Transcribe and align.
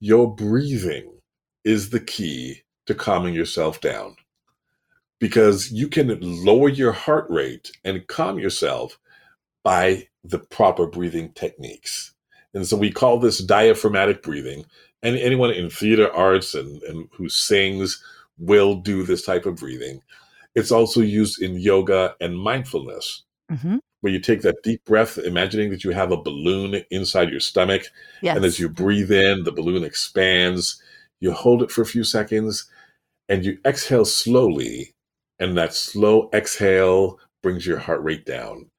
your 0.00 0.34
breathing 0.34 1.12
is 1.64 1.90
the 1.90 2.00
key 2.00 2.62
to 2.86 2.94
calming 2.94 3.34
yourself 3.34 3.80
down 3.80 4.16
because 5.18 5.72
you 5.72 5.88
can 5.88 6.18
lower 6.20 6.68
your 6.68 6.92
heart 6.92 7.26
rate 7.30 7.70
and 7.84 8.06
calm 8.06 8.38
yourself 8.38 8.98
by 9.64 10.06
the 10.24 10.38
proper 10.38 10.86
breathing 10.86 11.32
techniques. 11.32 12.14
And 12.54 12.66
so 12.66 12.76
we 12.76 12.90
call 12.90 13.18
this 13.18 13.38
diaphragmatic 13.38 14.22
breathing. 14.22 14.64
And 15.02 15.16
anyone 15.16 15.50
in 15.50 15.70
theater 15.70 16.12
arts 16.12 16.54
and, 16.54 16.82
and 16.84 17.08
who 17.12 17.28
sings 17.28 18.02
will 18.38 18.76
do 18.76 19.02
this 19.02 19.24
type 19.24 19.46
of 19.46 19.56
breathing. 19.56 20.00
It's 20.54 20.72
also 20.72 21.00
used 21.00 21.42
in 21.42 21.58
yoga 21.58 22.14
and 22.20 22.38
mindfulness, 22.38 23.24
mm-hmm. 23.50 23.76
Where 24.00 24.12
you 24.12 24.20
take 24.20 24.42
that 24.42 24.62
deep 24.62 24.84
breath, 24.84 25.18
imagining 25.18 25.70
that 25.70 25.84
you 25.84 25.90
have 25.90 26.12
a 26.12 26.16
balloon 26.20 26.82
inside 26.90 27.30
your 27.30 27.40
stomach. 27.40 27.84
Yes. 28.22 28.36
And 28.36 28.44
as 28.44 28.58
you 28.58 28.68
breathe 28.68 29.10
in, 29.10 29.44
the 29.44 29.52
balloon 29.52 29.84
expands. 29.84 30.82
You 31.20 31.32
hold 31.32 31.62
it 31.62 31.70
for 31.70 31.82
a 31.82 31.86
few 31.86 32.04
seconds 32.04 32.68
and 33.28 33.44
you 33.44 33.58
exhale 33.64 34.04
slowly. 34.04 34.94
And 35.38 35.56
that 35.58 35.74
slow 35.74 36.30
exhale 36.32 37.18
brings 37.42 37.66
your 37.66 37.78
heart 37.78 38.02
rate 38.02 38.24
down. 38.24 38.70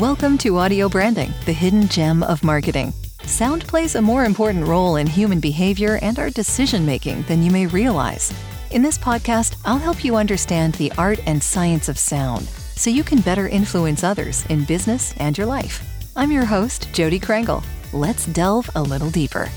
Welcome 0.00 0.38
to 0.38 0.56
Audio 0.56 0.88
Branding, 0.88 1.30
the 1.44 1.52
hidden 1.52 1.86
gem 1.88 2.22
of 2.22 2.42
marketing. 2.42 2.94
Sound 3.24 3.66
plays 3.66 3.94
a 3.94 4.02
more 4.02 4.24
important 4.24 4.66
role 4.66 4.96
in 4.96 5.06
human 5.06 5.40
behavior 5.40 5.98
and 6.02 6.18
our 6.18 6.30
decision 6.30 6.84
making 6.84 7.22
than 7.22 7.42
you 7.42 7.50
may 7.50 7.66
realize. 7.66 8.32
In 8.70 8.82
this 8.82 8.98
podcast, 8.98 9.56
I'll 9.64 9.78
help 9.78 10.04
you 10.04 10.16
understand 10.16 10.74
the 10.74 10.92
art 10.96 11.20
and 11.26 11.42
science 11.42 11.88
of 11.88 11.98
sound 11.98 12.46
so 12.46 12.90
you 12.90 13.04
can 13.04 13.20
better 13.20 13.48
influence 13.48 14.04
others 14.04 14.44
in 14.46 14.64
business 14.64 15.14
and 15.18 15.36
your 15.36 15.46
life. 15.46 15.84
I'm 16.16 16.32
your 16.32 16.44
host, 16.44 16.92
Jodi 16.92 17.20
Krangle. 17.20 17.62
Let's 17.92 18.26
delve 18.26 18.70
a 18.74 18.82
little 18.82 19.10
deeper. 19.10 19.48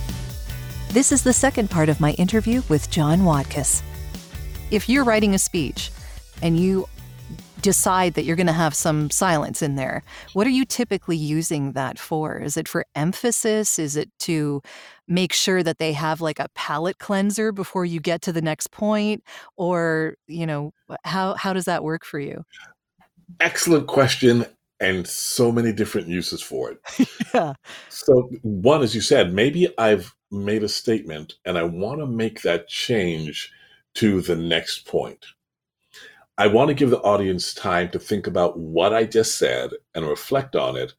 This 0.90 1.12
is 1.12 1.24
the 1.24 1.34
second 1.34 1.70
part 1.70 1.90
of 1.90 2.00
my 2.00 2.12
interview 2.14 2.62
with 2.70 2.90
John 2.92 3.22
Watkiss. 3.22 3.82
If 4.72 4.90
you're 4.90 5.04
writing 5.04 5.36
a 5.36 5.40
speech 5.40 5.92
and 6.42 6.60
you 6.60 6.88
decide 7.64 8.14
that 8.14 8.26
you're 8.26 8.36
going 8.36 8.46
to 8.46 8.54
have 8.54 8.76
some 8.76 9.10
silence 9.10 9.62
in 9.62 9.76
there. 9.76 10.04
What 10.34 10.46
are 10.46 10.52
you 10.52 10.66
typically 10.66 11.16
using 11.16 11.72
that 11.72 11.98
for? 11.98 12.38
Is 12.38 12.58
it 12.58 12.68
for 12.68 12.86
emphasis? 12.94 13.80
Is 13.80 13.96
it 13.96 14.12
to 14.20 14.62
make 15.08 15.34
sure 15.34 15.64
that 15.64 15.80
they 15.80 15.94
have 15.94 16.22
like 16.22 16.40
a 16.40 16.50
palate 16.54 17.00
cleanser 17.00 17.52
before 17.52 17.86
you 17.86 18.00
get 18.00 18.22
to 18.24 18.34
the 18.34 18.42
next 18.42 18.72
point 18.72 19.24
or, 19.56 20.16
you 20.28 20.46
know, 20.46 20.74
how 21.06 21.34
how 21.36 21.54
does 21.54 21.66
that 21.66 21.84
work 21.84 22.06
for 22.06 22.20
you? 22.20 22.44
Excellent 23.40 23.88
question 23.88 24.46
and 24.80 25.08
so 25.08 25.52
many 25.52 25.72
different 25.72 26.08
uses 26.08 26.42
for 26.42 26.72
it. 26.72 27.10
yeah. 27.34 27.54
So 27.90 28.30
one 28.42 28.84
as 28.84 28.94
you 28.94 29.02
said, 29.02 29.34
maybe 29.34 29.74
I've 29.78 30.14
made 30.30 30.64
a 30.64 30.70
statement 30.70 31.36
and 31.46 31.58
I 31.58 31.64
want 31.64 32.02
to 32.02 32.06
make 32.06 32.42
that 32.42 32.68
change 32.68 33.52
to 33.96 34.22
the 34.22 34.36
next 34.36 34.86
point. 34.86 35.26
I 36.38 36.48
want 36.48 36.70
to 36.70 36.74
give 36.74 36.90
the 36.90 37.02
audience 37.02 37.54
time 37.54 37.90
to 37.92 38.00
think 38.00 38.28
about 38.28 38.58
what 38.60 38.94
I 38.94 39.06
just 39.06 39.38
said 39.38 39.72
and 39.94 40.08
reflect 40.08 40.56
on 40.56 40.76
it 40.76 40.94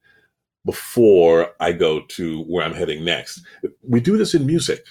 before 0.65 1.51
I 1.59 1.73
go 1.73 2.01
to 2.01 2.43
where 2.43 2.65
I'm 2.65 2.73
heading 2.73 3.05
next. 3.05 3.43
We 3.87 4.01
do 4.01 4.17
this 4.17 4.33
in 4.35 4.45
music. 4.45 4.85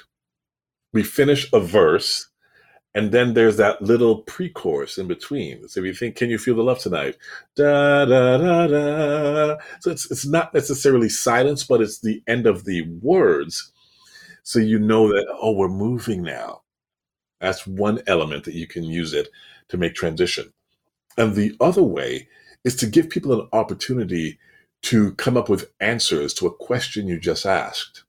We 0.93 1.03
finish 1.03 1.51
a 1.53 1.61
verse, 1.61 2.29
and 2.95 3.13
then 3.13 3.35
there's 3.35 3.59
that 3.59 3.83
little 3.83 4.23
pre 4.23 4.51
chorus 4.51 4.99
in 4.99 5.09
between. 5.09 5.69
So 5.69 5.81
if 5.81 5.87
you 5.87 5.95
think, 5.95 6.17
Can 6.17 6.31
you 6.31 6.39
feel 6.39 6.57
the 6.57 6.63
love 6.65 6.81
tonight? 6.81 7.17
Da, 7.57 8.07
da, 8.07 8.39
da, 8.39 8.69
da. 8.69 9.57
So 9.81 9.93
it's, 9.93 10.11
it's 10.11 10.27
not 10.27 10.55
necessarily 10.55 11.09
silence, 11.11 11.65
but 11.65 11.83
it's 11.83 12.01
the 12.01 12.23
end 12.29 12.47
of 12.47 12.65
the 12.67 12.83
words. 13.03 13.73
So 14.45 14.61
you 14.61 14.81
know 14.81 15.09
that, 15.09 15.27
oh, 15.43 15.53
we're 15.53 15.69
moving 15.69 16.23
now. 16.23 16.64
That's 17.45 17.67
one 17.67 18.01
element 18.07 18.45
that 18.45 18.55
you 18.55 18.67
can 18.67 18.85
use 18.85 19.13
it 19.13 19.29
to 19.69 19.77
make 19.77 19.95
transition. 19.95 20.53
And 21.19 21.35
the 21.35 21.55
other 21.61 21.83
way 21.83 22.29
is 22.65 22.75
to 22.77 22.87
give 22.87 23.11
people 23.11 23.39
an 23.39 23.49
opportunity 23.53 24.39
to 24.83 25.13
come 25.13 25.37
up 25.37 25.49
with 25.49 25.71
answers 25.81 26.35
to 26.35 26.47
a 26.47 26.55
question 26.55 27.07
you 27.07 27.19
just 27.19 27.47
asked. 27.47 28.05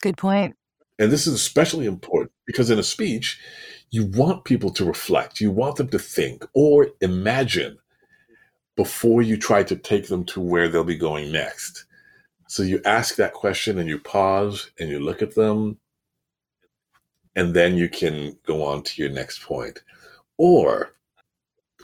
Good 0.00 0.16
point. 0.16 0.56
And 0.98 1.10
this 1.10 1.26
is 1.26 1.34
especially 1.34 1.86
important 1.86 2.32
because 2.46 2.70
in 2.70 2.78
a 2.78 2.82
speech, 2.82 3.38
you 3.90 4.06
want 4.06 4.44
people 4.44 4.70
to 4.70 4.84
reflect, 4.84 5.40
you 5.40 5.50
want 5.50 5.76
them 5.76 5.88
to 5.88 5.98
think 5.98 6.46
or 6.54 6.88
imagine 7.00 7.78
before 8.76 9.22
you 9.22 9.36
try 9.36 9.62
to 9.62 9.76
take 9.76 10.08
them 10.08 10.24
to 10.24 10.40
where 10.40 10.68
they'll 10.68 10.84
be 10.84 10.96
going 10.96 11.30
next. 11.30 11.84
So 12.48 12.62
you 12.62 12.80
ask 12.84 13.16
that 13.16 13.34
question 13.34 13.78
and 13.78 13.88
you 13.88 13.98
pause 13.98 14.70
and 14.78 14.88
you 14.88 15.00
look 15.00 15.22
at 15.22 15.34
them, 15.34 15.78
and 17.36 17.54
then 17.54 17.76
you 17.76 17.88
can 17.88 18.36
go 18.46 18.62
on 18.64 18.82
to 18.82 19.02
your 19.02 19.10
next 19.10 19.42
point. 19.42 19.82
Or 20.38 20.94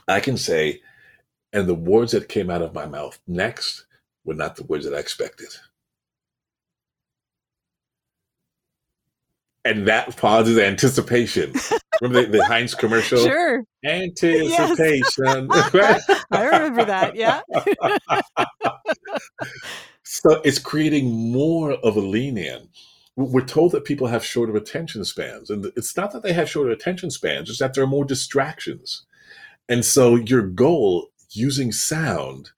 I 0.09 0.21
can 0.21 0.37
say, 0.37 0.81
and 1.53 1.67
the 1.67 1.75
words 1.75 2.13
that 2.13 2.29
came 2.29 2.51
out 2.51 2.63
of 2.63 2.75
my 2.75 2.87
mouth 2.87 3.19
next 3.27 3.87
were 4.25 4.35
not 4.35 4.57
the 4.57 4.65
words 4.65 4.85
that 4.85 4.95
I 4.95 4.99
expected. 4.99 5.49
And 9.65 9.87
that 9.89 10.17
pauses 10.17 10.59
anticipation. 10.59 11.53
Remember 12.01 12.31
the, 12.31 12.39
the 12.39 12.45
Heinz 12.47 12.75
commercial? 12.75 13.23
Sure. 13.23 13.63
Anticipation. 13.85 15.49
Yes. 15.75 16.25
I 16.31 16.45
remember 16.45 16.85
that. 16.87 17.15
Yeah. 17.15 17.43
so 20.03 20.41
it's 20.45 20.59
creating 20.59 21.31
more 21.31 21.73
of 21.73 21.97
a 21.97 22.01
lean 22.01 22.39
in 22.39 22.69
we're 23.17 23.45
told 23.45 23.73
that 23.73 23.85
people 23.85 24.07
have 24.07 24.25
shorter 24.25 24.57
attention 24.57 25.05
spans 25.05 25.51
and 25.51 25.67
it's 25.77 25.97
not 25.97 26.13
that 26.13 26.23
they 26.23 26.33
have 26.33 26.49
shorter 26.49 26.71
attention 26.71 27.11
spans 27.11 27.51
it's 27.51 27.59
that 27.59 27.75
there 27.75 27.85
are 27.85 27.89
more 27.89 28.05
distractions. 28.05 29.05
And 29.69 29.85
so 29.85 30.17
your 30.17 30.43
goal 30.43 31.11
using 31.31 31.71
sound 31.73 32.51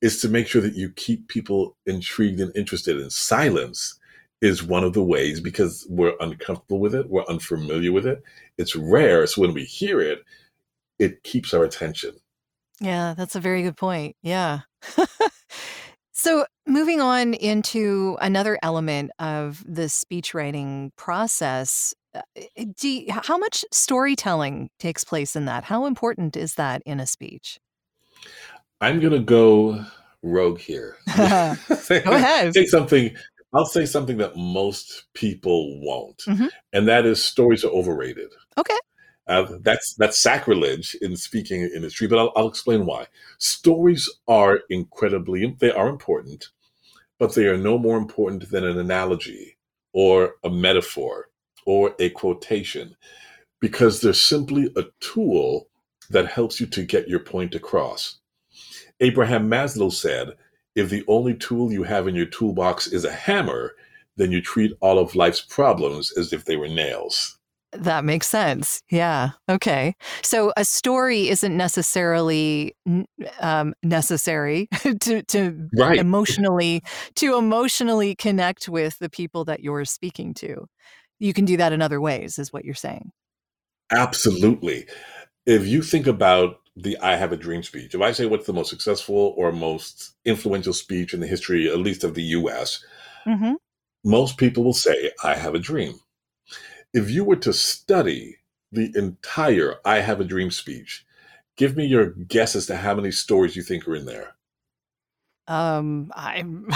is 0.00 0.20
to 0.20 0.28
make 0.28 0.46
sure 0.46 0.62
that 0.62 0.74
you 0.74 0.90
keep 0.90 1.28
people 1.28 1.76
intrigued 1.86 2.40
and 2.40 2.54
interested 2.56 2.98
in 2.98 3.10
silence 3.10 3.98
is 4.42 4.62
one 4.62 4.84
of 4.84 4.92
the 4.92 5.02
ways 5.02 5.40
because 5.40 5.86
we're 5.88 6.14
uncomfortable 6.20 6.78
with 6.78 6.94
it 6.94 7.08
we're 7.08 7.24
unfamiliar 7.26 7.90
with 7.90 8.06
it 8.06 8.22
it's 8.58 8.76
rare 8.76 9.26
so 9.26 9.40
when 9.40 9.54
we 9.54 9.64
hear 9.64 10.00
it 10.00 10.22
it 10.98 11.22
keeps 11.24 11.52
our 11.52 11.64
attention. 11.64 12.12
Yeah 12.80 13.14
that's 13.16 13.34
a 13.34 13.40
very 13.40 13.62
good 13.62 13.76
point 13.76 14.16
yeah. 14.22 14.60
So, 16.16 16.46
moving 16.66 17.00
on 17.00 17.34
into 17.34 18.16
another 18.20 18.58
element 18.62 19.10
of 19.18 19.64
the 19.66 19.88
speech 19.88 20.34
writing 20.34 20.92
process, 20.96 21.94
uh, 22.14 22.22
eh, 22.36 22.64
do 22.76 22.88
you, 22.88 23.06
how 23.08 23.38
much 23.38 23.64
storytelling 23.72 24.70
takes 24.78 25.04
place 25.04 25.36
in 25.36 25.44
that? 25.46 25.64
How 25.64 25.86
important 25.86 26.36
is 26.36 26.54
that 26.54 26.82
in 26.84 27.00
a 27.00 27.06
speech? 27.06 27.58
I'm 28.80 29.00
going 29.00 29.12
to 29.12 29.20
go 29.20 29.84
rogue 30.22 30.58
here. 30.58 30.96
go 31.16 31.56
ahead. 31.88 32.54
Say 32.54 32.66
something. 32.66 33.14
I'll 33.54 33.64
say 33.64 33.86
something 33.86 34.18
that 34.18 34.36
most 34.36 35.04
people 35.14 35.80
won't, 35.80 36.18
mm-hmm. 36.26 36.48
and 36.72 36.88
that 36.88 37.06
is 37.06 37.24
stories 37.24 37.64
are 37.64 37.70
overrated. 37.70 38.30
Okay. 38.58 38.76
Uh, 39.28 39.46
that's 39.62 39.94
that's 39.94 40.18
sacrilege 40.18 40.94
in 41.00 41.16
speaking 41.16 41.62
industry, 41.74 42.06
but 42.06 42.18
I'll, 42.18 42.32
I'll 42.36 42.48
explain 42.48 42.86
why. 42.86 43.06
Stories 43.38 44.10
are 44.28 44.60
incredibly 44.68 45.56
they 45.58 45.70
are 45.70 45.88
important, 45.88 46.50
but 47.18 47.34
they 47.34 47.46
are 47.46 47.56
no 47.56 47.78
more 47.78 47.96
important 47.96 48.50
than 48.50 48.64
an 48.64 48.78
analogy 48.78 49.56
or 49.92 50.36
a 50.44 50.50
metaphor 50.50 51.28
or 51.64 51.94
a 51.98 52.10
quotation, 52.10 52.96
because 53.60 54.00
they're 54.00 54.12
simply 54.12 54.70
a 54.76 54.84
tool 55.00 55.68
that 56.10 56.26
helps 56.26 56.60
you 56.60 56.66
to 56.66 56.84
get 56.84 57.08
your 57.08 57.18
point 57.18 57.54
across. 57.54 58.18
Abraham 59.00 59.48
Maslow 59.50 59.92
said, 59.92 60.36
"If 60.74 60.90
the 60.90 61.04
only 61.08 61.34
tool 61.34 61.72
you 61.72 61.82
have 61.82 62.06
in 62.06 62.14
your 62.14 62.26
toolbox 62.26 62.86
is 62.86 63.04
a 63.04 63.12
hammer, 63.12 63.74
then 64.16 64.30
you 64.30 64.40
treat 64.40 64.72
all 64.80 64.98
of 64.98 65.14
life's 65.14 65.40
problems 65.40 66.12
as 66.16 66.32
if 66.32 66.44
they 66.44 66.56
were 66.56 66.68
nails." 66.68 67.35
That 67.72 68.04
makes 68.04 68.26
sense. 68.26 68.82
Yeah. 68.90 69.30
Okay. 69.48 69.94
So 70.22 70.52
a 70.56 70.64
story 70.64 71.28
isn't 71.28 71.56
necessarily 71.56 72.74
um, 73.40 73.74
necessary 73.82 74.68
to 75.00 75.22
to 75.22 75.68
right. 75.76 75.98
emotionally 75.98 76.82
to 77.16 77.36
emotionally 77.36 78.14
connect 78.14 78.68
with 78.68 78.98
the 78.98 79.10
people 79.10 79.44
that 79.46 79.60
you're 79.60 79.84
speaking 79.84 80.32
to. 80.34 80.66
You 81.18 81.32
can 81.32 81.44
do 81.44 81.56
that 81.56 81.72
in 81.72 81.82
other 81.82 82.00
ways, 82.00 82.38
is 82.38 82.52
what 82.52 82.64
you're 82.64 82.74
saying. 82.74 83.10
Absolutely. 83.90 84.86
If 85.44 85.66
you 85.66 85.82
think 85.82 86.06
about 86.06 86.60
the 86.76 86.98
I 86.98 87.16
Have 87.16 87.32
a 87.32 87.36
Dream 87.36 87.62
speech, 87.62 87.94
if 87.94 88.00
I 88.00 88.12
say 88.12 88.26
what's 88.26 88.46
the 88.46 88.52
most 88.52 88.70
successful 88.70 89.34
or 89.36 89.50
most 89.50 90.14
influential 90.24 90.72
speech 90.72 91.14
in 91.14 91.20
the 91.20 91.26
history, 91.26 91.68
at 91.68 91.78
least 91.78 92.04
of 92.04 92.14
the 92.14 92.22
US, 92.22 92.84
mm-hmm. 93.26 93.54
most 94.04 94.36
people 94.36 94.64
will 94.64 94.74
say, 94.74 95.10
I 95.22 95.34
have 95.34 95.54
a 95.54 95.58
dream 95.58 95.98
if 96.96 97.10
you 97.10 97.24
were 97.24 97.36
to 97.36 97.52
study 97.52 98.38
the 98.72 98.90
entire 98.94 99.74
I 99.84 100.00
Have 100.00 100.18
a 100.18 100.24
Dream 100.24 100.50
speech, 100.50 101.04
give 101.56 101.76
me 101.76 101.84
your 101.84 102.06
guess 102.06 102.56
as 102.56 102.66
to 102.66 102.76
how 102.76 102.94
many 102.94 103.10
stories 103.10 103.54
you 103.54 103.62
think 103.62 103.86
are 103.86 103.94
in 103.94 104.06
there. 104.06 104.34
Um, 105.46 106.10
I'm 106.16 106.66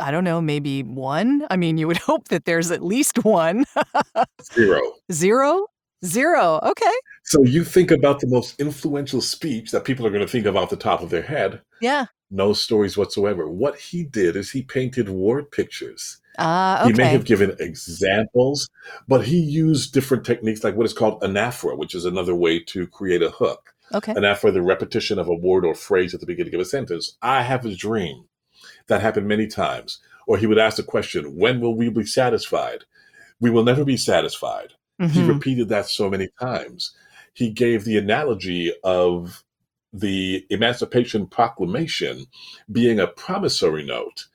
I 0.00 0.10
don't 0.10 0.24
know, 0.24 0.40
maybe 0.40 0.82
one? 0.82 1.46
I 1.50 1.56
mean, 1.56 1.76
you 1.76 1.86
would 1.86 1.96
hope 2.08 2.28
that 2.28 2.46
there's 2.46 2.70
at 2.70 2.82
least 2.82 3.22
one. 3.24 3.66
Zero. 4.54 4.80
Zero? 5.12 5.66
Zero. 6.04 6.58
Okay. 6.62 6.94
So 7.24 7.44
you 7.44 7.64
think 7.64 7.90
about 7.90 8.20
the 8.20 8.26
most 8.26 8.58
influential 8.58 9.20
speech 9.20 9.70
that 9.70 9.84
people 9.84 10.06
are 10.06 10.10
going 10.10 10.26
to 10.26 10.32
think 10.32 10.46
of 10.46 10.56
off 10.56 10.70
the 10.70 10.76
top 10.76 11.02
of 11.02 11.10
their 11.10 11.22
head. 11.22 11.60
Yeah. 11.82 12.06
No 12.30 12.54
stories 12.54 12.96
whatsoever. 12.96 13.46
What 13.46 13.78
he 13.78 14.04
did 14.04 14.36
is 14.36 14.50
he 14.50 14.62
painted 14.62 15.10
word 15.10 15.50
pictures. 15.52 16.21
Ah, 16.38 16.82
okay. 16.82 16.92
He 16.92 16.96
may 16.96 17.08
have 17.08 17.24
given 17.24 17.56
examples, 17.58 18.68
but 19.06 19.26
he 19.26 19.38
used 19.38 19.92
different 19.92 20.24
techniques 20.24 20.64
like 20.64 20.76
what 20.76 20.86
is 20.86 20.92
called 20.92 21.20
anaphora, 21.22 21.76
which 21.76 21.94
is 21.94 22.04
another 22.04 22.34
way 22.34 22.58
to 22.58 22.86
create 22.86 23.22
a 23.22 23.30
hook. 23.30 23.74
Okay. 23.94 24.14
Anaphora, 24.14 24.52
the 24.52 24.62
repetition 24.62 25.18
of 25.18 25.28
a 25.28 25.34
word 25.34 25.64
or 25.64 25.74
phrase 25.74 26.14
at 26.14 26.20
the 26.20 26.26
beginning 26.26 26.54
of 26.54 26.60
a 26.60 26.64
sentence. 26.64 27.16
I 27.20 27.42
have 27.42 27.66
a 27.66 27.74
dream. 27.74 28.24
That 28.86 29.02
happened 29.02 29.28
many 29.28 29.46
times. 29.46 29.98
Or 30.26 30.38
he 30.38 30.46
would 30.46 30.58
ask 30.58 30.76
the 30.76 30.82
question, 30.82 31.36
When 31.36 31.60
will 31.60 31.74
we 31.74 31.90
be 31.90 32.06
satisfied? 32.06 32.84
We 33.40 33.50
will 33.50 33.64
never 33.64 33.84
be 33.84 33.96
satisfied. 33.96 34.74
Mm-hmm. 35.00 35.12
He 35.12 35.26
repeated 35.26 35.68
that 35.68 35.88
so 35.88 36.08
many 36.08 36.28
times. 36.40 36.94
He 37.34 37.50
gave 37.50 37.84
the 37.84 37.98
analogy 37.98 38.72
of 38.84 39.42
the 39.92 40.46
Emancipation 40.48 41.26
Proclamation 41.26 42.26
being 42.70 43.00
a 43.00 43.06
promissory 43.06 43.84
note, 43.84 44.26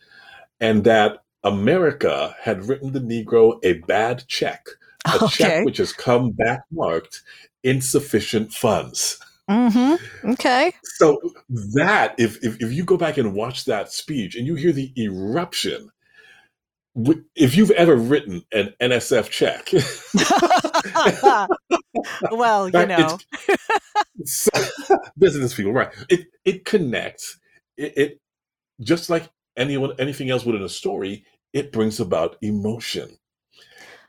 and 0.60 0.84
that 0.84 1.24
America 1.48 2.36
had 2.42 2.66
written 2.66 2.92
the 2.92 3.00
Negro 3.00 3.60
a 3.64 3.74
bad 3.74 4.26
check, 4.28 4.68
a 5.06 5.16
okay. 5.24 5.28
check 5.28 5.66
which 5.66 5.78
has 5.78 5.94
come 5.94 6.32
back 6.32 6.64
marked 6.72 7.22
insufficient 7.64 8.52
funds. 8.52 9.20
Mm-hmm. 9.50 10.32
Okay. 10.32 10.74
So 10.84 11.20
that 11.76 12.16
if, 12.18 12.44
if 12.44 12.62
if 12.62 12.74
you 12.74 12.84
go 12.84 12.98
back 12.98 13.18
and 13.18 13.34
watch 13.34 13.64
that 13.66 13.94
speech 13.94 14.36
and 14.36 14.46
you 14.46 14.56
hear 14.56 14.74
the 14.74 14.92
eruption, 14.98 15.90
if 17.36 17.56
you've 17.56 17.72
ever 17.72 17.96
written 17.96 18.44
an 18.52 18.74
NSF 18.82 19.30
check, 19.30 19.72
well, 22.32 22.68
you 22.68 22.88
know, 22.88 23.18
business 25.18 25.54
people, 25.54 25.72
right? 25.72 25.94
It 26.10 26.28
it 26.44 26.66
connects. 26.66 27.40
It, 27.78 27.98
it 27.98 28.20
just 28.82 29.10
like 29.10 29.30
anyone 29.56 29.94
anything 29.98 30.30
else 30.30 30.44
within 30.44 30.64
a 30.64 30.70
story, 30.70 31.24
it 31.54 31.72
brings 31.72 32.00
about 32.00 32.38
emotion. 32.42 33.18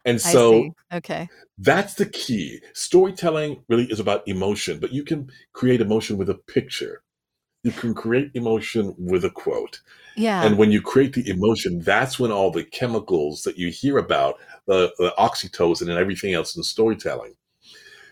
And 0.04 0.20
so, 0.20 0.70
okay, 0.92 1.28
that's 1.58 1.94
the 1.94 2.06
key. 2.06 2.60
Storytelling 2.72 3.62
really 3.68 3.84
is 3.84 4.00
about 4.00 4.26
emotion, 4.26 4.78
but 4.78 4.92
you 4.92 5.04
can 5.04 5.30
create 5.52 5.80
emotion 5.80 6.16
with 6.16 6.30
a 6.30 6.34
picture. 6.34 7.02
You 7.64 7.72
can 7.72 7.92
create 7.92 8.30
emotion 8.34 8.94
with 8.96 9.24
a 9.24 9.30
quote. 9.30 9.80
Yeah. 10.16 10.44
And 10.44 10.56
when 10.56 10.70
you 10.70 10.80
create 10.80 11.12
the 11.12 11.28
emotion, 11.28 11.80
that's 11.80 12.18
when 12.18 12.32
all 12.32 12.50
the 12.50 12.64
chemicals 12.64 13.42
that 13.42 13.58
you 13.58 13.70
hear 13.70 13.98
about, 13.98 14.36
the, 14.66 14.92
the 14.98 15.12
oxytocin 15.18 15.82
and 15.82 15.98
everything 15.98 16.32
else 16.32 16.56
in 16.56 16.62
storytelling. 16.62 17.34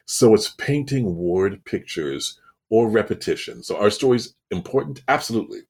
So 0.04 0.34
it's 0.34 0.50
painting 0.50 1.16
word 1.16 1.64
pictures 1.64 2.40
or 2.68 2.90
repetition. 2.90 3.62
So 3.62 3.76
our 3.76 3.90
stories 3.90 4.34
important? 4.50 5.02
Absolutely. 5.08 5.60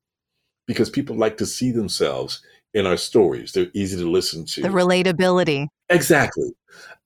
Because 0.67 0.91
people 0.91 1.17
like 1.17 1.37
to 1.39 1.47
see 1.47 1.71
themselves 1.71 2.43
in 2.77 2.87
our 2.87 2.99
stories. 2.99 3.53
They're 3.53 3.71
easy 3.73 3.97
to 3.97 4.09
listen 4.09 4.45
to. 4.45 4.61
The 4.61 4.69
relatability. 4.69 5.69
Exactly. 5.89 6.51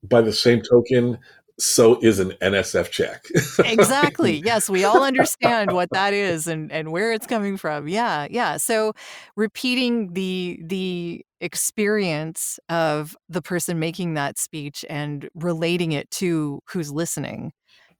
By 0.02 0.20
the 0.20 0.32
same 0.32 0.62
token, 0.62 1.16
so 1.60 2.00
is 2.00 2.18
an 2.18 2.32
NSF 2.42 2.90
check. 2.90 3.24
exactly. 3.64 4.42
Yes, 4.44 4.68
we 4.68 4.82
all 4.82 5.04
understand 5.04 5.70
what 5.70 5.88
that 5.92 6.12
is 6.12 6.48
and 6.48 6.72
and 6.72 6.90
where 6.90 7.12
it's 7.12 7.26
coming 7.26 7.56
from. 7.56 7.86
Yeah, 7.86 8.26
yeah. 8.28 8.56
So 8.56 8.94
repeating 9.36 10.14
the 10.14 10.60
the 10.64 11.24
experience 11.40 12.58
of 12.68 13.16
the 13.28 13.40
person 13.40 13.78
making 13.78 14.14
that 14.14 14.38
speech 14.38 14.84
and 14.90 15.30
relating 15.34 15.92
it 15.92 16.10
to 16.10 16.60
who's 16.66 16.90
listening 16.90 17.52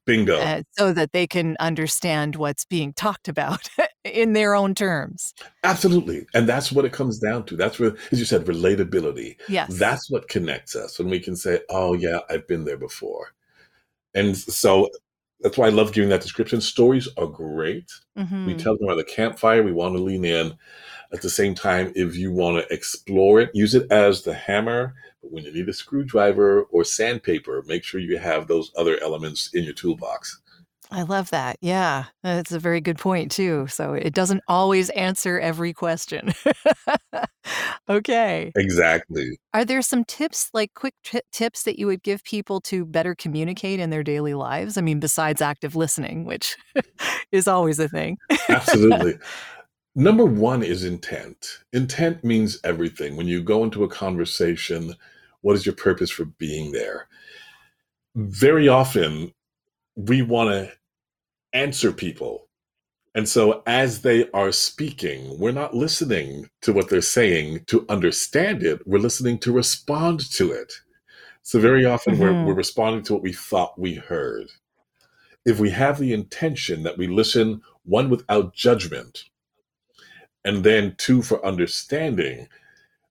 Bingo. 0.05 0.39
Uh, 0.39 0.63
so 0.77 0.93
that 0.93 1.11
they 1.11 1.27
can 1.27 1.55
understand 1.59 2.35
what's 2.35 2.65
being 2.65 2.93
talked 2.93 3.27
about 3.27 3.69
in 4.03 4.33
their 4.33 4.55
own 4.55 4.73
terms. 4.75 5.33
Absolutely. 5.63 6.25
And 6.33 6.47
that's 6.47 6.71
what 6.71 6.85
it 6.85 6.93
comes 6.93 7.19
down 7.19 7.45
to. 7.45 7.55
That's 7.55 7.79
where, 7.79 7.95
as 8.11 8.19
you 8.19 8.25
said, 8.25 8.45
relatability. 8.45 9.37
Yes. 9.47 9.77
That's 9.77 10.09
what 10.09 10.27
connects 10.27 10.75
us 10.75 10.97
when 10.99 11.09
we 11.09 11.19
can 11.19 11.35
say, 11.35 11.59
oh, 11.69 11.93
yeah, 11.93 12.19
I've 12.29 12.47
been 12.47 12.65
there 12.65 12.77
before. 12.77 13.33
And 14.13 14.37
so 14.37 14.89
that's 15.39 15.57
why 15.57 15.67
I 15.67 15.71
love 15.71 15.93
giving 15.93 16.09
that 16.09 16.21
description. 16.21 16.61
Stories 16.61 17.07
are 17.17 17.27
great. 17.27 17.91
Mm-hmm. 18.17 18.45
We 18.45 18.55
tell 18.55 18.77
them 18.77 18.87
around 18.87 18.97
the 18.97 19.03
campfire, 19.03 19.63
we 19.63 19.71
want 19.71 19.95
to 19.95 20.01
lean 20.01 20.25
in. 20.25 20.53
At 21.13 21.21
the 21.21 21.29
same 21.29 21.55
time, 21.55 21.91
if 21.95 22.15
you 22.15 22.31
want 22.31 22.57
to 22.57 22.73
explore 22.73 23.41
it, 23.41 23.51
use 23.53 23.75
it 23.75 23.91
as 23.91 24.21
the 24.21 24.33
hammer 24.33 24.93
but 25.21 25.31
when 25.31 25.43
you 25.43 25.53
need 25.53 25.69
a 25.69 25.73
screwdriver 25.73 26.63
or 26.63 26.83
sandpaper, 26.83 27.63
make 27.67 27.83
sure 27.83 27.99
you 27.99 28.17
have 28.17 28.47
those 28.47 28.71
other 28.75 28.97
elements 29.01 29.53
in 29.53 29.63
your 29.63 29.73
toolbox. 29.73 30.41
I 30.93 31.03
love 31.03 31.29
that. 31.29 31.55
Yeah, 31.61 32.05
that's 32.21 32.51
a 32.51 32.59
very 32.59 32.81
good 32.81 32.97
point, 32.97 33.31
too. 33.31 33.65
So 33.67 33.93
it 33.93 34.13
doesn't 34.13 34.41
always 34.47 34.89
answer 34.89 35.39
every 35.39 35.71
question. 35.71 36.33
okay. 37.89 38.51
Exactly. 38.57 39.39
Are 39.53 39.63
there 39.63 39.81
some 39.81 40.03
tips, 40.03 40.49
like 40.53 40.73
quick 40.75 40.93
t- 41.05 41.21
tips, 41.31 41.63
that 41.63 41.79
you 41.79 41.87
would 41.87 42.03
give 42.03 42.23
people 42.25 42.59
to 42.61 42.85
better 42.85 43.15
communicate 43.15 43.79
in 43.79 43.89
their 43.89 44.03
daily 44.03 44.33
lives? 44.33 44.77
I 44.77 44.81
mean, 44.81 44.99
besides 44.99 45.41
active 45.41 45.77
listening, 45.77 46.25
which 46.25 46.57
is 47.31 47.47
always 47.47 47.79
a 47.79 47.87
thing. 47.87 48.17
Absolutely. 48.49 49.17
Number 49.95 50.25
one 50.25 50.61
is 50.61 50.83
intent. 50.83 51.59
Intent 51.71 52.23
means 52.23 52.59
everything. 52.65 53.15
When 53.15 53.27
you 53.27 53.41
go 53.41 53.63
into 53.63 53.83
a 53.85 53.89
conversation, 53.89 54.95
what 55.39 55.55
is 55.55 55.65
your 55.65 55.75
purpose 55.75 56.09
for 56.09 56.25
being 56.25 56.71
there? 56.73 57.07
Very 58.15 58.67
often, 58.67 59.33
we 59.95 60.21
want 60.21 60.49
to 60.49 60.71
answer 61.53 61.91
people. 61.91 62.47
And 63.13 63.27
so, 63.27 63.61
as 63.67 64.01
they 64.01 64.29
are 64.31 64.53
speaking, 64.53 65.37
we're 65.37 65.51
not 65.51 65.73
listening 65.73 66.49
to 66.61 66.71
what 66.71 66.89
they're 66.89 67.01
saying 67.01 67.65
to 67.67 67.85
understand 67.89 68.63
it, 68.63 68.87
we're 68.87 68.99
listening 68.99 69.37
to 69.39 69.51
respond 69.51 70.31
to 70.33 70.51
it. 70.51 70.73
So, 71.43 71.59
very 71.59 71.85
often, 71.85 72.13
mm-hmm. 72.13 72.23
we're, 72.23 72.45
we're 72.45 72.53
responding 72.53 73.03
to 73.03 73.13
what 73.13 73.23
we 73.23 73.33
thought 73.33 73.77
we 73.77 73.95
heard. 73.95 74.47
If 75.45 75.59
we 75.59 75.71
have 75.71 75.99
the 75.99 76.13
intention 76.13 76.83
that 76.83 76.97
we 76.97 77.07
listen, 77.07 77.61
one, 77.83 78.09
without 78.09 78.53
judgment, 78.53 79.25
and 80.45 80.63
then 80.63 80.95
two, 80.97 81.21
for 81.21 81.45
understanding, 81.45 82.47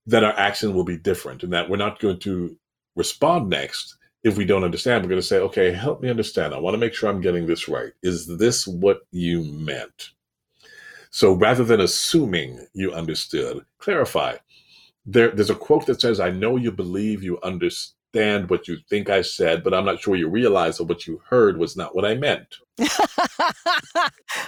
that 0.06 0.25
our 0.25 0.37
action 0.38 0.75
will 0.75 0.85
be 0.85 0.97
different 0.97 1.42
and 1.42 1.52
that 1.52 1.68
we're 1.68 1.76
not 1.76 2.00
going 2.00 2.18
to 2.20 2.56
respond 2.97 3.50
next 3.50 3.97
if 4.23 4.37
we 4.37 4.45
don't 4.45 4.65
understand. 4.65 5.03
We're 5.03 5.11
going 5.11 5.21
to 5.21 5.27
say, 5.27 5.39
okay, 5.39 5.73
help 5.73 6.03
me 6.03 6.11
understand. 6.11 6.55
I 6.55 6.59
want 6.59 6.75
to 6.75 6.79
make 6.79 6.95
sure 6.95 7.09
I'm 7.09 7.21
getting 7.21 7.47
this 7.47 7.69
right. 7.69 7.93
Is 8.03 8.27
this 8.27 8.67
what 8.67 9.00
you 9.11 9.45
meant? 9.45 10.11
So 11.11 11.33
rather 11.33 11.65
than 11.65 11.81
assuming 11.81 12.67
you 12.73 12.93
understood, 12.93 13.65
clarify. 13.79 14.37
There, 15.07 15.31
there's 15.31 15.50
a 15.50 15.55
quote 15.55 15.87
that 15.87 16.00
says, 16.00 16.21
I 16.21 16.31
know 16.31 16.57
you 16.57 16.71
believe 16.71 17.23
you 17.23 17.41
understand 17.43 18.49
what 18.49 18.69
you 18.69 18.77
think 18.89 19.11
I 19.11 19.23
said, 19.23 19.65
but 19.65 19.75
I'm 19.75 19.85
not 19.85 20.00
sure 20.00 20.15
you 20.15 20.29
realize 20.29 20.77
that 20.77 20.85
what 20.85 21.07
you 21.07 21.21
heard 21.29 21.57
was 21.59 21.77
not 21.77 21.97
what 21.97 22.05
I 22.05 22.15
meant. 22.15 22.57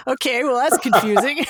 okay, 0.07 0.43
well, 0.43 0.55
that's 0.57 0.77
confusing. 0.77 1.45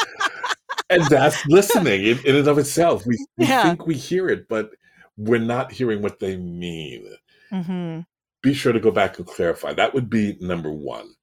and 0.90 1.04
that's 1.06 1.44
listening 1.46 2.06
in, 2.06 2.18
in 2.24 2.36
and 2.36 2.48
of 2.48 2.58
itself. 2.58 3.04
We, 3.04 3.18
we 3.36 3.46
yeah. 3.46 3.62
think 3.64 3.86
we 3.86 3.94
hear 3.94 4.28
it, 4.28 4.48
but 4.48 4.70
we're 5.16 5.38
not 5.38 5.72
hearing 5.72 6.00
what 6.00 6.18
they 6.18 6.36
mean. 6.36 7.06
Mm-hmm. 7.52 8.00
Be 8.42 8.54
sure 8.54 8.72
to 8.72 8.80
go 8.80 8.90
back 8.90 9.18
and 9.18 9.26
clarify. 9.26 9.72
That 9.72 9.94
would 9.94 10.08
be 10.08 10.36
number 10.40 10.72
one. 10.72 11.14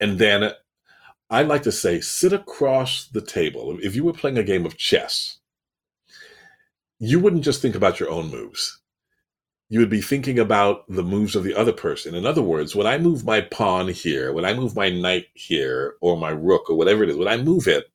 And 0.00 0.18
then 0.18 0.52
I 1.30 1.42
like 1.42 1.62
to 1.62 1.72
say, 1.72 2.00
sit 2.00 2.32
across 2.32 3.08
the 3.08 3.22
table. 3.22 3.78
If 3.82 3.96
you 3.96 4.04
were 4.04 4.12
playing 4.12 4.38
a 4.38 4.44
game 4.44 4.66
of 4.66 4.76
chess, 4.76 5.38
you 6.98 7.18
wouldn't 7.18 7.44
just 7.44 7.62
think 7.62 7.74
about 7.74 7.98
your 7.98 8.10
own 8.10 8.30
moves. 8.30 8.80
You 9.70 9.80
would 9.80 9.88
be 9.88 10.02
thinking 10.02 10.38
about 10.38 10.84
the 10.88 11.02
moves 11.02 11.34
of 11.34 11.44
the 11.44 11.54
other 11.54 11.72
person. 11.72 12.14
In 12.14 12.26
other 12.26 12.42
words, 12.42 12.76
when 12.76 12.86
I 12.86 12.98
move 12.98 13.24
my 13.24 13.40
pawn 13.40 13.88
here, 13.88 14.32
when 14.34 14.44
I 14.44 14.52
move 14.52 14.76
my 14.76 14.90
knight 14.90 15.28
here, 15.32 15.94
or 16.02 16.18
my 16.18 16.28
rook, 16.28 16.68
or 16.68 16.76
whatever 16.76 17.02
it 17.02 17.08
is, 17.08 17.16
when 17.16 17.28
I 17.28 17.38
move 17.38 17.66
it, 17.66 17.90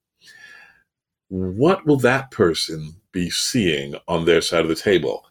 what 1.29 1.85
will 1.85 1.97
that 1.97 2.31
person 2.31 2.95
be 3.11 3.29
seeing 3.29 3.95
on 4.07 4.25
their 4.25 4.41
side 4.41 4.61
of 4.61 4.69
the 4.69 4.75
table? 4.75 5.26